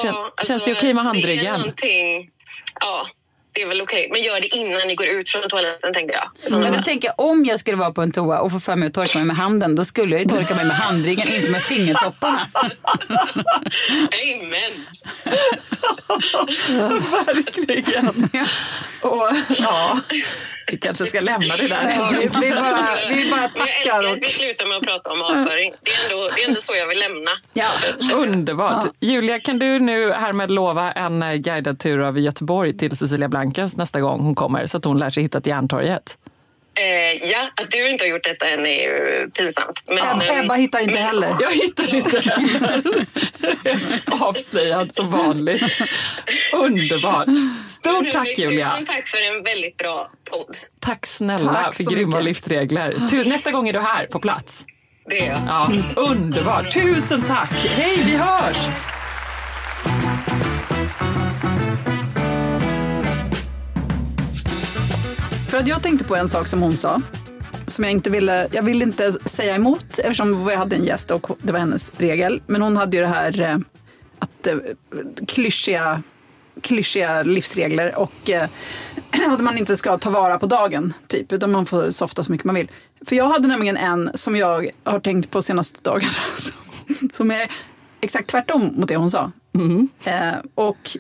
[0.03, 1.61] Kän- känns det okej med handryggen?
[2.81, 3.07] ja,
[3.53, 4.09] det är väl okej.
[4.13, 6.51] Men gör det innan ni går ut från toaletten, tänkte jag.
[6.51, 8.77] Så- Men då tänker jag, om jag skulle vara på en toa och få för
[8.77, 11.51] mig att torka mig med handen, då skulle jag ju torka mig med handryggen, inte
[11.51, 12.47] med fingertopparna.
[14.25, 14.85] Amen!
[17.27, 18.29] Verkligen.
[19.01, 19.29] Och,
[19.59, 19.99] ja,
[20.67, 21.95] vi kanske ska lämna det där.
[21.97, 23.99] Ja, vi, vi, bara, vi bara jag tackar.
[24.03, 25.73] älskar Och, vi slutar med att prata om avföring.
[25.83, 27.31] Det är ändå, det är ändå så jag vill lämna.
[27.53, 27.67] ja.
[28.15, 28.87] Underbart.
[29.01, 34.01] Julia, kan du nu härmed lova en guidad tur över Göteborg till Cecilia Blankens nästa
[34.01, 36.19] gång hon kommer så att hon lär sig hitta till Järntorget?
[36.77, 39.83] Eh, ja, att du inte har gjort detta än är ju pinsamt.
[39.87, 41.37] Men, Ebba, ehm, Ebba hittar inte men- heller.
[41.41, 43.07] Jag hittar inte heller.
[44.25, 45.79] Avslöjad som vanligt.
[46.53, 47.29] Underbart.
[47.69, 48.71] Stort tack Julia.
[48.71, 50.57] Tusen tack för en väldigt bra podd.
[50.81, 52.25] Tack snälla Tack för grymma mycket.
[52.25, 53.25] livsregler.
[53.29, 54.65] Nästa gång är du här på plats.
[55.09, 55.41] Det är jag.
[55.47, 56.73] Ja, underbart.
[56.73, 57.51] Tusen tack.
[57.53, 58.57] Hej, vi hörs!
[65.55, 67.01] För att jag tänkte på en sak som hon sa.
[67.67, 71.31] Som jag inte ville, jag ville inte säga emot eftersom vi hade en gäst och
[71.43, 72.43] det var hennes regel.
[72.47, 73.59] Men hon hade ju det här eh,
[74.19, 74.57] att eh,
[75.27, 76.03] klyschiga,
[76.61, 78.49] klyschiga livsregler och eh,
[79.33, 81.33] att man inte ska ta vara på dagen typ.
[81.33, 82.71] Utan man får softa så mycket man vill.
[83.07, 86.13] För jag hade nämligen en som jag har tänkt på senaste dagarna.
[87.13, 87.49] som- är
[88.01, 89.33] exakt tvärtom mot det hon sa.
[90.05, 90.97] Eh, och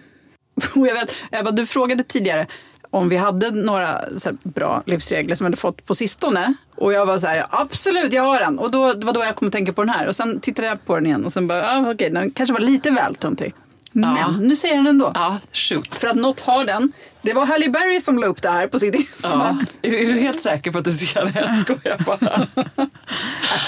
[0.74, 2.46] och jag vet, Ebba, du frågade tidigare
[2.94, 4.00] om vi hade några
[4.42, 6.54] bra livsregler som vi hade fått på sistone.
[6.76, 8.58] Och jag var så här, absolut, jag har en.
[8.58, 10.06] Och då, det var då jag kom att tänka på den här.
[10.06, 12.60] Och sen tittade jag på den igen och sen bara, ah, okej, den kanske var
[12.60, 13.54] lite väl töntig.
[13.92, 14.30] Men Ja.
[14.40, 15.10] nu säger den ändå.
[15.14, 15.98] Ja, shoot.
[15.98, 16.92] För att något har den.
[17.22, 19.28] Det var Halle Berry som la upp det här på sitt Insta.
[19.28, 19.56] Ja.
[19.82, 21.32] Är, är du helt säker på att du ser det?
[21.40, 22.46] Jag skojar bara.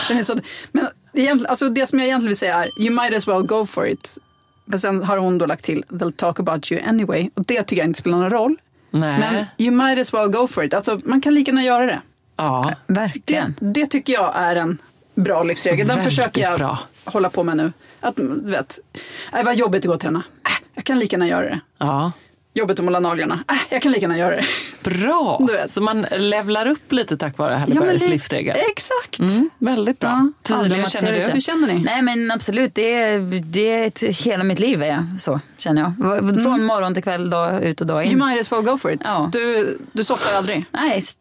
[0.09, 0.35] Den är så,
[0.73, 3.67] men egentligen, alltså det som jag egentligen vill säga är, you might as well go
[3.67, 4.19] for it.
[4.65, 7.31] Men sen har hon då lagt till, they'll talk about you anyway.
[7.35, 8.57] Och det tycker jag inte spelar någon roll.
[8.90, 9.18] Nej.
[9.20, 10.75] Men you might as well go for it.
[10.75, 12.01] Alltså, man kan lika gärna göra det.
[12.37, 13.55] Ja, Det, Verkligen.
[13.61, 14.79] det tycker jag är en
[15.14, 15.87] bra livsregel.
[15.88, 16.79] Den Väldigt försöker jag bra.
[17.05, 17.72] hålla på med nu.
[18.01, 18.79] Att, du vet,
[19.33, 20.18] äh, vad jobbigt att gå och träna.
[20.46, 21.61] Äh, jag kan lika gärna göra det.
[21.79, 22.12] ja.
[22.57, 23.38] Jobbigt att måla naglarna.
[23.51, 24.45] Äh, jag kan lika gärna göra det.
[24.90, 25.38] Bra!
[25.47, 25.73] Du vet.
[25.73, 28.57] Så man levlar upp lite tack vare Halle Ja, livsregel.
[28.71, 29.19] Exakt.
[29.19, 30.33] Mm, väldigt bra.
[30.42, 31.33] Cecilia, hur Aldrig känner du?
[31.33, 31.79] Hur känner ni?
[31.79, 35.83] Nej men absolut, det är, det är ett, hela mitt liv är jag så, känner
[35.83, 36.19] jag.
[36.42, 38.12] Från morgon till kväll, dag ut och dag in.
[38.12, 39.01] You might as well go for it.
[39.05, 39.29] Ja.
[39.33, 40.64] Du, du softar aldrig.
[40.73, 41.16] Nej, s-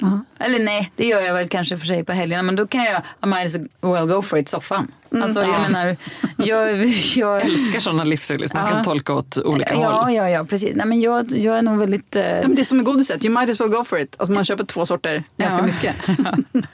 [0.00, 0.24] sällan.
[0.38, 2.42] Eller nej, det gör jag väl kanske för sig på helgerna.
[2.42, 4.88] Men då kan jag I might as well go for it soffan.
[5.22, 5.96] Alltså jag menar,
[6.36, 6.86] jag...
[7.16, 8.74] jag älskar sådana livsregler som man Ja.
[8.74, 10.14] kan tolka åt olika ja, håll.
[10.14, 10.76] ja, ja, precis.
[10.76, 12.16] Nej, men jag, jag är nog väldigt...
[12.16, 14.14] Eh, Ja, men det är som med godiset, you might as well go for it.
[14.18, 15.66] Alltså man köper två sorter ganska Ja.
[15.66, 15.94] mycket.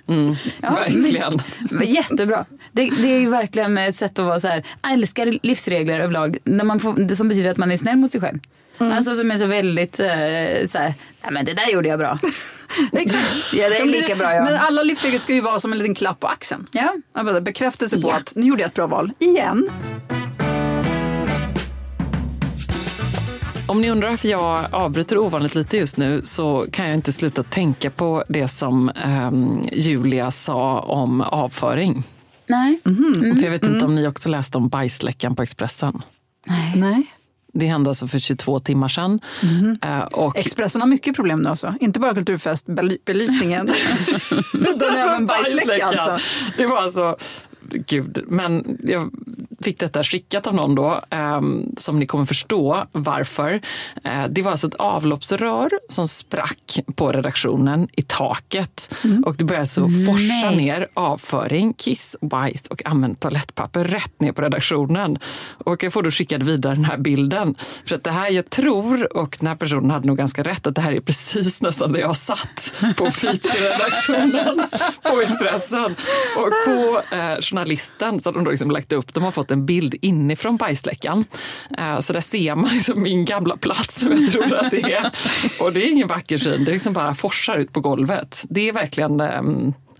[0.60, 1.42] Ja, Verkligen.
[1.70, 2.44] men- Jättebra.
[2.72, 6.38] Det, det är ju verkligen ett sätt att vara så här, jag älskar livsregler överlag.
[6.44, 8.38] När man får, det som betyder att man är snäll mot sig själv.
[8.78, 10.06] Alltså som är så väldigt eh,
[10.66, 12.18] så här, nej men det där gjorde jag bra.
[12.92, 13.26] Exakt.
[13.52, 14.44] Ja, det är men lika bra jag.
[14.44, 16.66] Men alla livsregler ska ju vara som en liten klapp på axeln.
[16.72, 16.94] Ja.
[17.40, 18.16] Bekräftelse på Ja.
[18.16, 19.12] att nu gjorde jag ett bra val.
[19.18, 19.68] Igen.
[23.66, 27.42] Om ni undrar varför jag avbryter ovanligt lite just nu så kan jag inte sluta
[27.42, 32.04] tänka på det som ehm, Julia sa om avföring.
[32.46, 32.80] Nej.
[32.86, 33.36] Mm.
[33.36, 36.02] För jag vet inte om ni också läste om bajsläckan på Expressen.
[36.76, 37.06] Nej.
[37.52, 39.20] Det hände alltså för 22 timmar sedan.
[39.82, 41.74] Eh, och Expressen har mycket problem nu alltså.
[41.80, 43.68] Inte bara kulturfestbelysningen.
[44.52, 46.18] utan även bajsläcka alltså.
[46.56, 47.16] Det var alltså,
[47.70, 49.10] gud, men jag
[49.62, 53.60] fick detta skickat av någon då, ehm, som ni kommer förstå varför.
[54.04, 58.94] Eh, det var alltså ett avloppsrör som sprack på redaktionen i taket
[59.24, 60.56] och det började så forsa Nej.
[60.56, 65.18] ner avföring, kiss, bajs och använt toalettpapper rätt ner på redaktionen.
[65.64, 67.56] Och jag får då skickad vidare den här bilden.
[67.84, 70.74] För att det här, jag tror, och den här personen hade nog ganska rätt, att
[70.74, 74.62] det här är precis nästan där jag satt på feature-redaktionen
[75.02, 75.96] på Expressen.
[76.36, 79.66] Och på eh, journalisten så har de då liksom lagt upp, de har fått en
[79.66, 81.24] bild inifrån bajsläckan.
[81.78, 85.12] Eh, så där ser man liksom min gamla plats som jag tror att det är.
[85.60, 88.44] Och det är ingen vacker syn, det liksom bara forsar ut på golvet.
[88.48, 89.42] Det är verkligen eh,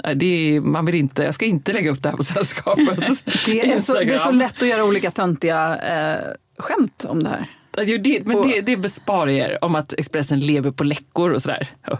[0.04, 2.98] Nej, Det är, man vill inte, jag ska inte lägga upp det här på sällskapet.
[3.46, 6.20] Det är, så, det är så lätt att göra olika töntiga eh,
[6.58, 7.46] skämt om det här.
[7.78, 11.68] Jo, det, men det, det besparar er om att Expressen lever på läckor och sådär.
[11.86, 11.98] Ja,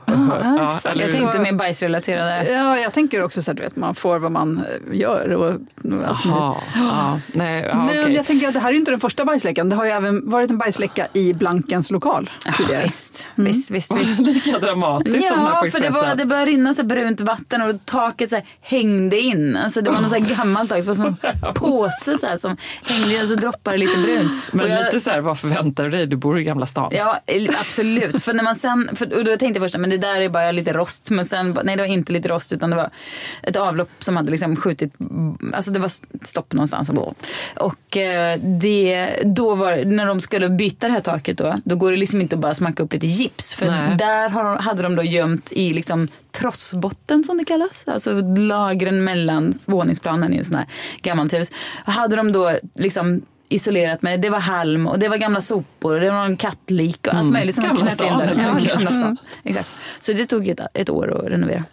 [0.85, 2.53] eller Jag tänkte mer bajsrelaterade.
[2.53, 5.33] Ja, jag tänker också så att du vet, man får vad man eh, gör.
[5.33, 6.07] Och, möjligt.
[6.25, 8.13] ja, nej, ja, Men okej.
[8.15, 9.69] jag tänker att det här är inte den första bajsläckan.
[9.69, 12.83] Det har ju även varit en bajsläcka i Blankens lokal tidigare.
[12.83, 13.93] Visst, visst, visst.
[14.01, 14.19] visst.
[14.21, 16.89] Lika dramatiskt som den här Ja, på för det, var, det började rinna så här
[16.89, 19.57] brunt vatten och taket så här hängde in.
[19.57, 21.17] Alltså det var något så här gammalt tak, det var som en
[21.55, 24.33] påse så här som hängde in och så droppade det lite brunt.
[24.53, 26.07] Men jag- lite så här, vad förväntar du dig?
[26.07, 26.93] Du bor i Gamla stan.
[26.95, 27.19] Ja,
[27.61, 28.23] absolut.
[28.23, 30.53] För när man sen, för, och då tänkte jag först men det där är bara
[30.53, 31.11] lite rost.
[31.11, 32.91] Men sen, nej det var inte lite rost utan det var
[33.43, 34.95] ett avlopp som hade liksom skjutit,
[35.55, 35.91] alltså det var
[36.27, 36.91] stopp någonstans.
[37.57, 41.91] Och eh, det, då var, när de skulle byta det här taket då, då går
[41.91, 43.55] det liksom inte att bara smacka upp lite gips.
[43.55, 43.97] För Nej.
[43.99, 47.85] där har, de- hade de då gömt i liksom trossbotten som det kallas.
[47.87, 50.67] Alltså lagren mellan våningsplanen i en sån här
[51.03, 51.53] gammalt hus.
[51.85, 53.23] Hade de då liksom
[53.55, 57.07] isolerat med, det var halm och det var gamla sopor och det var en kattlik
[57.07, 57.33] och allt Mm.
[57.33, 58.27] möjligt som stan, där.
[58.27, 59.17] helt Ja.
[59.45, 59.69] Exakt.
[60.01, 61.65] Så det tog ett, ett år att renovera.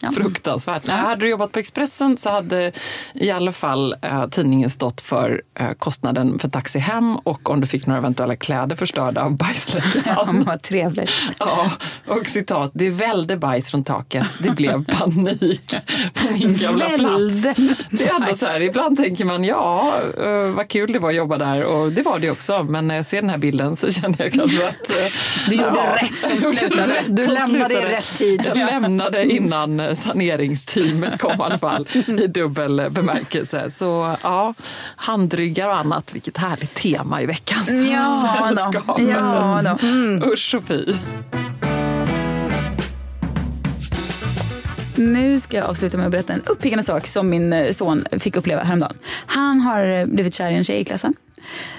[0.00, 0.86] Ja, fruktansvärt.
[0.86, 2.72] Nej, hade du jobbat på Expressen så hade
[3.14, 7.66] i alla fall eh, tidningen stått för eh, kostnaden för taxi hem och om du
[7.66, 10.02] fick några eventuella kläder förstörda av bajsläckan.
[10.06, 11.10] Ja, vad trevligt.
[11.38, 11.70] Ja,
[12.08, 14.26] och citat, det välde bajs från taket.
[14.38, 15.74] Det blev panik
[16.14, 17.42] på min gamla plats.
[17.90, 21.14] Det är ändå så här, ibland tänker man, ja, eh, vad kul det var att
[21.16, 22.62] jobba där och det var det också.
[22.62, 24.90] Men när jag ser den här bilden så känner jag kanske att...
[24.90, 25.12] eh,
[25.48, 27.02] Du gjorde ja, rätt som slutade.
[27.08, 28.42] Du lämnade i rätt tid.
[28.46, 33.70] Jag lämnade innan saneringsteamet kom i alla fall, i dubbel bemärkelse.
[33.70, 34.54] Så ja,
[34.96, 39.00] handryggar och annat, vilket härligt tema i veckans Ja sällskap.
[39.00, 39.86] Ja då.
[39.86, 40.22] Mm.
[40.32, 40.84] Usch fy.
[45.00, 48.36] Nu ska jag avsluta med att berätta en uppiggande sak som min eh, son fick
[48.36, 48.96] uppleva häromdagen.
[49.26, 51.14] Han har eh, blivit kär i en tjej i klassen.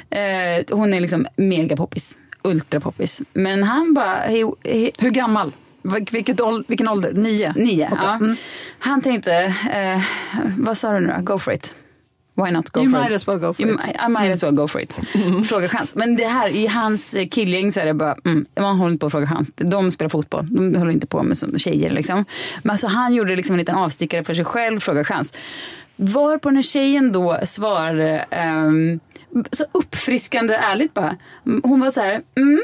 [0.09, 3.21] Eh, hon är liksom mega poppis, ultra poppis.
[3.33, 4.15] Men han bara...
[4.99, 5.51] Hur gammal?
[5.83, 7.11] Vil- Vilket ål- vilken ålder?
[7.13, 7.53] Nio?
[7.55, 8.13] Nio, ja.
[8.15, 8.35] Mm.
[8.79, 9.33] Han tänkte,
[9.73, 10.01] eh,
[10.57, 11.23] vad sa du nu då?
[11.33, 11.75] Go for it.
[12.35, 13.15] Why not go You for might it?
[13.15, 13.81] as well go for You it.
[14.07, 14.99] I might as well go for it.
[15.49, 15.95] Fråga chans.
[15.95, 19.05] Men det här, i hans killgäng så är det bara, mm, man håller inte på
[19.05, 19.51] att fråga chans.
[19.55, 22.25] De spelar fotboll, de håller inte på med som tjejer liksom.
[22.63, 25.33] Men alltså han gjorde liksom en liten avstickare för sig själv, fråga chans.
[25.95, 28.99] Var på när tjejen då svarade ehm,
[29.51, 31.15] så uppfriskande ärligt bara.
[31.63, 32.61] Hon var så här, mm,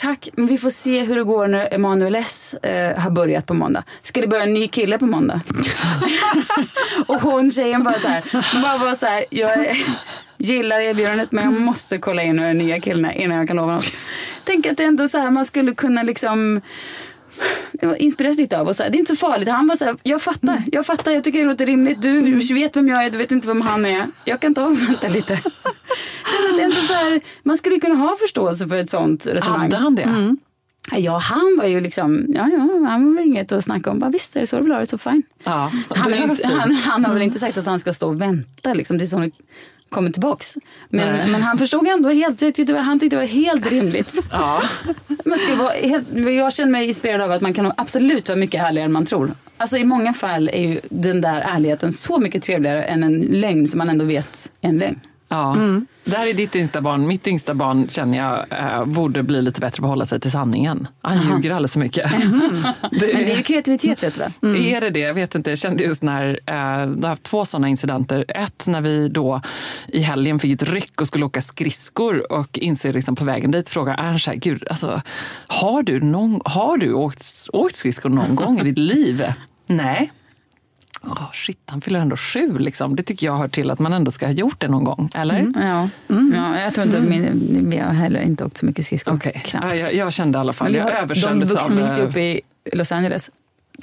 [0.00, 3.54] Tack, men vi får se hur det går när Emanuel S eh, har börjat på
[3.54, 3.84] måndag.
[4.02, 5.40] Ska det börja en ny kille på måndag?
[7.06, 8.24] och hon tjejen bara så här,
[8.62, 9.76] bara var så här, jag
[10.36, 13.56] gillar erbjudandet men jag måste kolla in hur den nya killen är innan jag kan
[13.56, 13.92] lova något.
[14.44, 16.60] Tänk att det ändå så här, man skulle kunna liksom
[17.98, 19.48] inspireras lite av och så här, det är inte så farligt.
[19.48, 22.02] Han var så här, jag fattar, jag fattar, jag tycker det låter rimligt.
[22.02, 24.06] Du vet vem jag är, du vet inte vem han är.
[24.24, 25.40] Jag kan ta och vänta lite.
[26.32, 29.26] Känner att det är ändå så här, man skulle kunna ha förståelse för ett sånt
[29.26, 29.60] resonemang.
[29.60, 30.02] Hade han det?
[30.02, 30.38] Mm.
[30.96, 33.98] Ja, han var ju liksom, ja, ja, han var väl inget att snacka om.
[33.98, 35.22] Bara, visst är det så du vill ha det, så fine.
[35.44, 36.52] Ja, Han, det är inte, fint.
[36.52, 39.32] han, han har väl inte sagt att han ska stå och vänta liksom, tills hon
[39.90, 40.58] kommer tillbaks.
[40.88, 41.26] Men, Nej.
[41.30, 44.22] men han förstod ändå helt, jag tyckte, han tyckte det var helt rimligt.
[44.30, 44.62] Ja.
[45.24, 48.62] Man ska vara helt, jag känner mig inspirerad av att man kan absolut vara mycket
[48.62, 49.32] ärligare än man tror.
[49.56, 53.66] Alltså i många fall är ju den där ärligheten så mycket trevligare än en lögn
[53.66, 55.00] som man ändå vet är en lögn.
[55.28, 55.56] Ja.
[56.04, 57.06] Det här är ditt yngsta barn.
[57.06, 60.30] Mitt yngsta barn känner jag eh, borde bli lite bättre på att hålla sig till
[60.30, 60.88] sanningen.
[61.02, 61.36] Han Aha.
[61.36, 62.12] ljuger alldeles för mycket.
[62.90, 64.56] Men det är ju kreativitet vet du väl?
[64.56, 65.00] Är det det?
[65.00, 65.50] Jag vet inte.
[65.50, 68.24] Jag kände just när, eh, jag har haft två sådana incidenter.
[68.28, 69.40] Ett när vi då
[69.88, 73.68] i helgen fick ett ryck och skulle åka skridskor och inser liksom på vägen dit
[73.68, 75.02] frågar Ernst så här, gud, alltså,
[75.46, 79.24] har du, någon, har du åkt, åkt skridskor någon gång i ditt liv?
[79.66, 80.10] Nej.
[81.02, 82.58] Oh, shit, han fyller ändå sju.
[82.58, 82.96] Liksom.
[82.96, 85.10] Det tycker jag hör till att man ändå ska ha gjort det någon gång.
[85.14, 85.38] Eller?
[85.38, 85.54] Mm.
[85.62, 85.88] Ja.
[86.34, 89.18] ja, jag tror inte, min, vi har heller inte åkt så mycket skridskor.
[89.18, 89.54] Knappt.
[89.54, 91.76] Ja, jag, jag kände i alla fall, jag de översköljdes vuxna av...
[91.76, 92.40] minns ju eh, upp i
[92.72, 93.30] Los Angeles.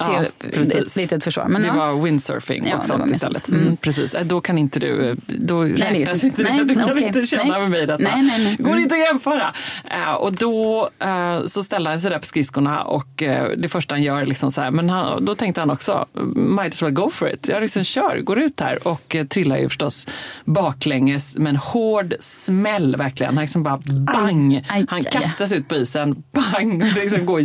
[0.04, 1.48] Till Ja, ett litet försvar.
[1.48, 1.74] Men det ja.
[1.74, 3.48] var windsurfing Ja, och sånt istället.
[3.48, 3.60] Mm.
[3.62, 3.76] Mm.
[3.76, 4.14] precis.
[4.14, 7.04] Eh, Då kan inte du, då är räknas inte nej, Du kan okej.
[7.06, 7.60] inte känna Nej.
[7.60, 8.02] med mig detta.
[8.04, 8.56] Nej, nej, nej.
[8.58, 8.82] Går Mm.
[8.82, 9.54] inte att jämföra.
[9.90, 13.94] Eh, och då eh, så ställde han sig där på skridskorna och eh, det första
[13.94, 16.92] han gör är liksom så här, men han, då tänkte han också, might as well
[16.92, 17.48] go for it.
[17.48, 20.06] Jag liksom kör, går ut här och eh, trillar ju förstås
[20.44, 23.34] baklänges med en hård smäll verkligen.
[23.34, 24.54] Han liksom bara bang.
[24.54, 25.12] Aj, han aj, aj.
[25.12, 26.82] kastas ut på isen, bang.
[26.82, 27.40] Och det liksom går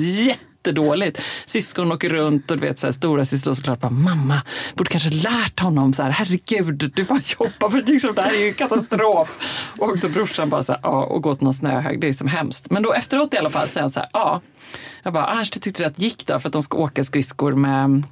[0.61, 1.21] jättedåligt.
[1.45, 4.41] Syskon åker runt och du vet så här, stora syster såklart bara mamma,
[4.75, 8.45] borde kanske lärt honom så här, herregud, du bara jobbar för liksom, det här är
[8.45, 9.39] ju katastrof.
[9.79, 12.27] och också brorsan bara så här, ja, och gå till någon snöhög, det är som
[12.27, 12.69] hemskt.
[12.69, 14.41] Men då efteråt i alla fall säger han så här, ja,
[15.03, 17.51] jag bara, Ernst, tyckte du att det gick då för att de ska åka skridskor
[17.51, 18.03] med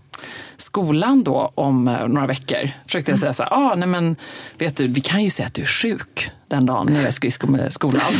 [0.58, 2.70] skolan då om eh, några veckor.
[2.86, 4.16] Försökte jag säga så här, ah, nej men
[4.58, 7.12] vet du, vi kan ju säga att du är sjuk den dagen när jag är
[7.12, 8.12] skridsko med skolan.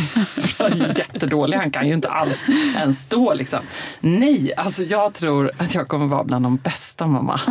[0.96, 3.60] Jättedålig, han kan ju inte alls ens stå liksom.
[4.00, 7.40] Nej, alltså jag tror att jag kommer vara bland de bästa mamma.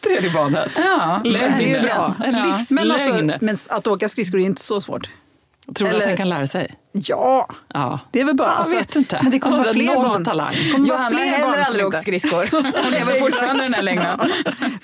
[0.00, 0.70] Tredje barnet.
[0.76, 1.54] Ja, Lögn.
[1.58, 2.14] det är bra.
[2.24, 2.44] En Ja.
[2.56, 2.88] livslögn.
[2.88, 5.08] Men, alltså, men att åka skridskor är inte så svårt.
[5.74, 6.74] Tror du att Eller- han kan lära sig?
[6.92, 7.98] Ja, Ja.
[8.12, 8.48] det är väl bara...
[8.48, 9.18] Jag alltså, vet inte.
[9.22, 10.24] Men det kommer vara fler barn.
[10.24, 10.52] talang.
[10.72, 12.48] Kommer Johanna har heller aldrig åkt skridskor.
[12.82, 14.18] Hon lever fortfarande den här längden.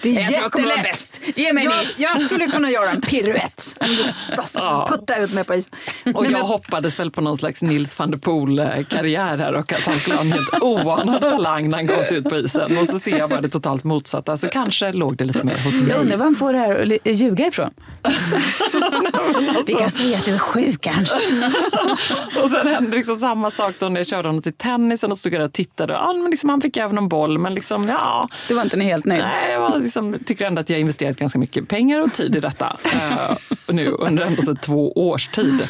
[0.03, 0.93] Det är Jag tror jag kommer vara jättelätt.
[1.25, 1.39] bäst.
[1.39, 2.01] Ge mig jag, is.
[2.01, 4.87] jag skulle kunna göra en piruett om du stass, Ja.
[4.91, 5.73] puttar ut mig på isen.
[6.05, 9.73] Och Nej, jag men- hoppades väl på någon slags Nils van der Poel-karriär här och
[9.73, 12.79] att han skulle ha en helt oanad talang när han gav sig ut på isen.
[12.79, 14.37] Och så ser jag bara det totalt motsatta.
[14.37, 15.89] Så kanske låg det lite mer hos mig.
[15.91, 17.71] Jag undrar var han får det här att ljuga ifrån.
[19.67, 21.17] Vi kan säga att du är sjuk Ernst.
[22.43, 25.33] Och sen hände liksom samma sak då när jag körde honom till tennisen och stod
[25.33, 25.93] där och tittade.
[25.93, 28.29] Ja, men liksom, han fick även någon boll, men liksom, ja.
[28.49, 29.23] Du var inte helt nöjd?
[29.23, 32.37] Nej, jag var liksom, tycker ändå att jag har investerat ganska mycket pengar och tid
[32.37, 32.77] i detta.
[32.95, 33.37] Eh,
[33.69, 35.69] nu under ändå så två års tid.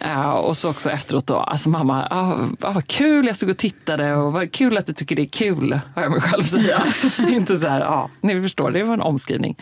[0.00, 2.36] Eh, och så också efteråt då, alltså mamma, ah,
[2.72, 5.80] vad kul jag stod och tittade och vad kul att du tycker det är kul,
[5.94, 6.86] har jag mig själv säga.
[7.30, 9.56] Inte så här, ja, ni förstår, det var en omskrivning.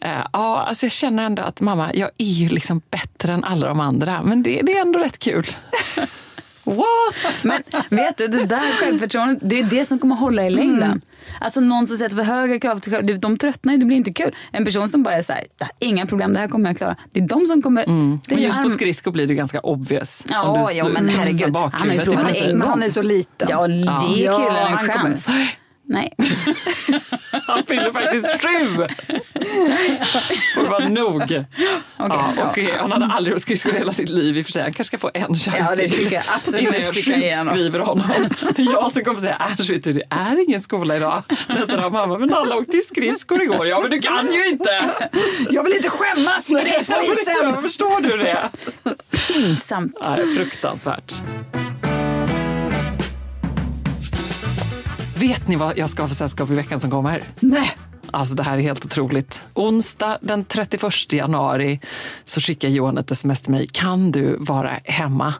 [0.00, 3.68] Eh, Ja, alltså jag känner ändå att mamma, jag är ju liksom bättre än alla
[3.68, 5.46] de andra, men det, det är ändå rätt kul.
[6.64, 7.44] What?
[7.44, 11.00] Men vet du, det där självförtroendet, det är det som kommer hålla i längden.
[11.40, 14.12] Alltså någon som sätter för höga krav till själv, de tröttnar ju, det blir inte
[14.12, 14.34] kul.
[14.52, 16.76] En person som bara är så här, "Det här, inga problem, det här kommer jag
[16.76, 16.96] klara.
[17.12, 17.82] Det är de som kommer...
[17.82, 20.24] Är Men ju just på skridskor blir det ganska obvious.
[20.28, 21.56] Ja, Om du ja, men herregud.
[21.56, 22.68] Han har ju provat en gång.
[22.70, 23.48] Han är så liten.
[23.50, 23.84] Ja, ge
[24.24, 25.28] Ja, killen en han kommer- chans.
[25.88, 26.12] Nej.
[27.46, 28.86] Han fyller faktiskt sju!
[30.54, 31.22] Får det vara nog.
[31.98, 34.62] ja, och eh, han hade aldrig åkt skridskor hela sitt liv i och för sig.
[34.62, 38.06] Han kanske ska få en chans Ja, det tycker jag absolut innan jag sjukskriver honom.
[38.56, 41.22] Det är jag som kommer säga, Äsch vet du, det är ingen skola idag.
[41.48, 43.66] Nästa dag, mamma, men alla åkte ju skridskor igår.
[43.66, 44.90] Ja, men du kan ju inte!
[45.50, 47.62] Jag vill inte skämmas för dig på Ja, isen.
[47.62, 48.48] Förstår du det?
[49.32, 49.96] Pinsamt.
[50.08, 51.12] Nej, fruktansvärt.
[55.16, 57.22] Vet ni vad jag ska ha för sällskap i veckan som kommer?
[57.40, 57.76] Nej.
[58.10, 59.44] Alltså det här är helt otroligt.
[59.54, 61.80] Onsdag den 31 januari
[62.24, 63.66] så skickar Johan ett sms till mig.
[63.72, 65.34] Kan du vara hemma?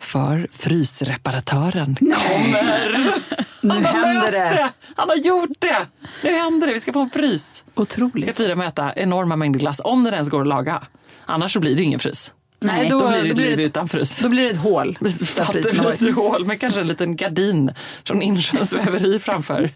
[0.00, 3.14] För frysreparatören kommer.
[3.60, 4.70] Nu Han har löst det.
[4.96, 5.86] Han har gjort det.
[6.22, 6.72] Nu händer det.
[6.72, 7.64] Vi ska få en frys.
[7.74, 8.22] Vi Otroligt.
[8.24, 10.82] ska fira med att äta enorma mängder glass, om den ens går att laga.
[11.26, 12.32] Annars så blir det ingen frys.
[12.60, 14.20] Nej, då, då- blir det ett blir liv ett- utan frys.
[14.20, 14.98] Då blir det ett hål.
[15.54, 17.70] Lite hål med kanske en liten gardin
[18.04, 19.70] från Insjöns väveri framför.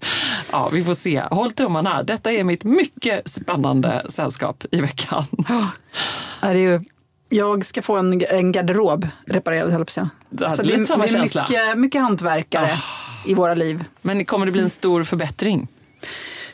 [0.50, 1.22] Ja, vi får se.
[1.30, 2.02] Håll tummarna.
[2.02, 5.24] Detta är mitt mycket spännande sällskap i veckan.
[5.48, 5.68] Ja,
[6.40, 6.78] det är ju,
[7.28, 10.10] jag ska få en, en garderob reparerad, höll jag på att säga.
[10.62, 11.42] Lite det, samma det är känsla.
[11.48, 12.78] mycket, mycket hantverkare
[13.26, 13.84] i våra liv.
[14.02, 15.68] Men kommer det bli en stor förbättring?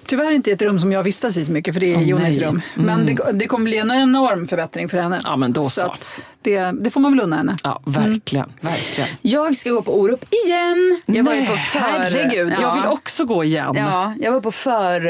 [0.09, 2.03] Tyvärr inte i ett rum som jag vistas i så mycket, för det är Åh,
[2.09, 2.41] Jonas nej.
[2.41, 2.63] rum.
[2.75, 3.15] Men Mm.
[3.17, 5.19] det, det kommer bli en enorm förbättring för henne.
[5.25, 5.71] Ja, men då så.
[5.71, 5.87] så.
[5.87, 7.57] Att det, det får man väl unna henne.
[7.65, 8.53] Ja, verkligen.
[8.61, 9.09] verkligen.
[9.23, 11.01] Jag ska gå på Orup igen.
[11.07, 11.79] Jag var ju på Nej, för...
[11.79, 12.53] herregud.
[12.61, 13.75] Jag vill också gå igen.
[13.77, 15.01] Ja, jag var på för,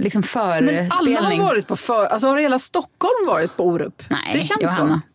[0.00, 1.40] liksom Men alla förspelning.
[1.40, 2.06] har varit på för...
[2.06, 4.02] Alltså har hela Stockholm varit på Orup?
[4.08, 4.94] Nej, det känns Johanna.
[4.94, 5.11] så.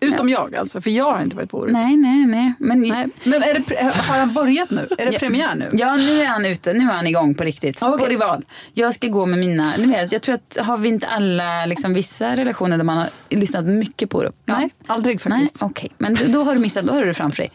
[0.00, 1.72] Utom jag alltså, för jag har inte varit på Orup.
[1.72, 2.52] Nej, nej, nej.
[2.58, 3.06] Men, Nej.
[3.24, 4.88] Men är det, har han börjat nu?
[4.98, 5.68] Är det premiär nu?
[5.72, 6.72] Ja, nu är han ute.
[6.72, 7.82] Nu är han igång på riktigt.
[7.82, 7.98] Okej.
[7.98, 8.44] På Rival.
[8.74, 9.72] Jag ska gå med mina...
[9.78, 13.08] Ni vet, jag tror att har vi inte alla liksom, vissa relationer där man har
[13.28, 14.34] lyssnat mycket på Orup?
[14.44, 14.58] Ja.
[14.58, 15.62] Nej, aldrig faktiskt.
[15.62, 15.90] Okej.
[15.98, 16.84] Men då, då har du missat.
[16.84, 17.50] Då har du det framför dig.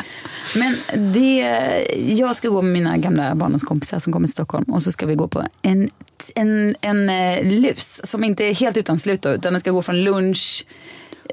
[0.56, 0.76] Men
[1.14, 1.40] det,
[2.08, 5.16] jag ska gå med mina gamla barndomskompisar som kommer till Stockholm och så ska vi
[5.16, 5.90] gå på en,
[6.36, 9.82] en, en eh, lus som inte är helt utan slut då, utan den ska gå
[9.82, 10.66] från lunch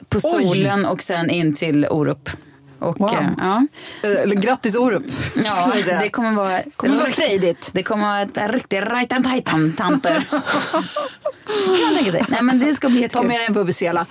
[0.09, 0.45] på Oj.
[0.45, 2.31] solen och sen in till Orup.
[2.79, 3.15] Och, Wow.
[3.15, 3.67] eh, ja.
[4.03, 5.03] Eller grattis Orup,
[5.45, 7.71] Ja, det kommer vara, kommer vara frejdigt.
[7.73, 10.21] Det kommer vara ett riktigt rajtan tajtan tanter.
[10.31, 12.25] kan man tänka sig.
[12.29, 14.07] Nej men det ska bli Ta med dig en vuvuzela.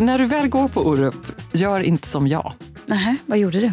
[0.00, 1.14] När du väl går på Orup,
[1.52, 2.52] gör inte som jag.
[2.86, 3.70] Nähä, vad gjorde du?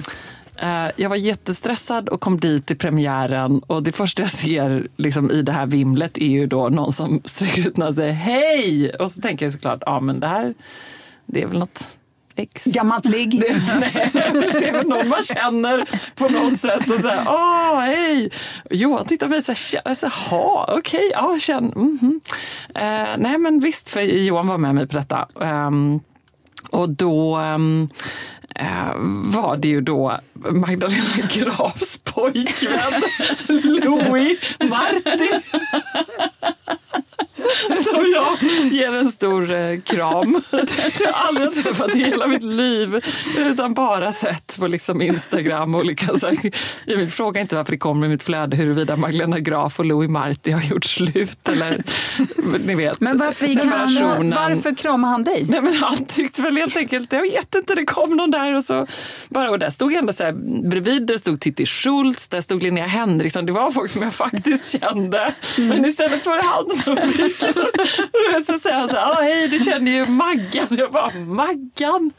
[0.63, 5.31] Eh, Jag var jättestressad och kom dit till premiären och det första jag ser liksom,
[5.31, 8.89] i det här vimlet är ju då någon som sträcker ut och säger hej!
[8.89, 10.53] Och så tänker jag såklart, ja men det här,
[11.25, 11.87] det är väl något
[12.35, 12.65] ex.
[12.65, 13.39] Gammalt ligg.
[13.41, 15.83] Det, nej, det är väl någon man känner
[16.15, 16.89] på något sätt.
[16.89, 18.29] Och så här, åh, hej!
[18.69, 22.21] Johan tittar på mig så här, "Tja, så här, jaha, okej, ja, känn, mhm.
[22.75, 25.27] Eh, nej men visst, för Johan var med mig på detta.
[25.41, 25.99] Ehm,
[26.69, 27.57] och då eh,
[29.23, 33.01] var det ju då Magdalena Grafs pojkvän
[33.63, 35.41] Louis Martin
[37.91, 38.37] som jag
[38.71, 40.41] ger en stor eh, kram.
[40.99, 43.01] jag har aldrig träffat i hela mitt liv
[43.37, 45.75] utan bara sett på liksom Instagram.
[45.75, 46.37] Olika, så här,
[46.85, 50.09] jag vill fråga inte varför det kommer i mitt flöde huruvida Magdalena Graf och Louis
[50.09, 51.49] Marti har gjort slut.
[51.49, 51.83] Eller,
[52.65, 55.45] ni vet, Men varför, gick han, varför kramade han dig?
[55.49, 58.65] Nej, men han tyckte väl helt enkelt, jag vet inte, det kom någon där och
[58.65, 58.87] så
[59.29, 60.31] bara, och där stod ändå så här,
[60.69, 64.81] bredvid där stod Titti Schultz, där stod Linnea Henriksson, det var folk som jag faktiskt
[64.81, 65.33] kände.
[65.57, 66.95] Men istället var det han som.
[68.45, 70.67] Så säger han så här, ah, hej du känner ju Maggan.
[70.69, 72.11] Jag bara, Maggan?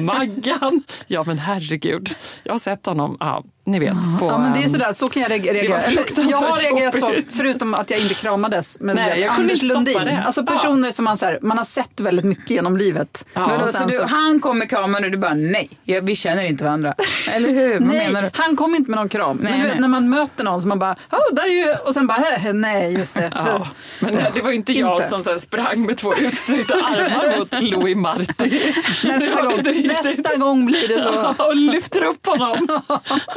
[0.00, 0.82] Maggan?
[1.06, 2.08] Ja men herregud,
[2.44, 3.92] jag har sett honom, Ah, ni vet.
[4.18, 5.80] På, Ja, men det är sådär, så kan jag reagera.
[5.80, 9.62] Eller, Jag har reagerat så, förutom att jag inte kramades med Nej, jag kunde Anders
[9.62, 9.98] Lundin.
[10.04, 10.22] det.
[10.26, 13.26] Alltså personer som man, så här, man har sett väldigt mycket genom livet.
[13.34, 16.64] Men då, så du, han kommer kramen och du bara nej, jag- vi känner inte
[16.64, 16.94] varandra.
[17.30, 17.80] Eller hur?
[17.80, 19.36] Nej, han kom inte med någon kram.
[19.42, 19.80] Nej, men du nej.
[19.80, 22.52] när man möter någon som man bara, oh, där är ju, och sen bara, "Hä,
[22.52, 23.32] nej just det.
[23.50, 23.66] Ja,
[24.00, 25.08] men det, det var ju inte jag Inte.
[25.08, 28.72] som så här sprang med två utsträckta armar mot Louis Marti.
[29.04, 29.62] Nästa gång,
[30.04, 31.10] nästa gång blir det så.
[31.38, 32.68] Ja, och lyfter upp honom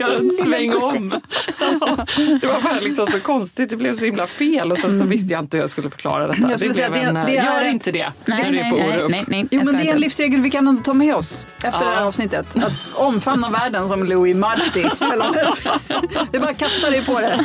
[0.00, 1.20] gör en sväng om.
[1.60, 1.96] Ja,
[2.40, 5.32] det var bara liksom så konstigt, det blev så himla fel och sen så visste
[5.32, 6.38] jag inte hur jag skulle förklara detta.
[6.38, 6.50] Mm.
[6.50, 8.58] Jag skulle det säga att det- en, det gör är- inte det Nej, när du
[8.58, 9.46] är nej, på nej, nej, nej.
[9.50, 12.02] Jo, men det är en livsregel vi kan ändå ta med oss efter det här
[12.02, 12.56] avsnittet.
[12.56, 14.82] Att omfamna världen som Louis Marti.
[15.00, 15.62] Något.
[16.30, 17.44] Det är bara att kasta dig på det.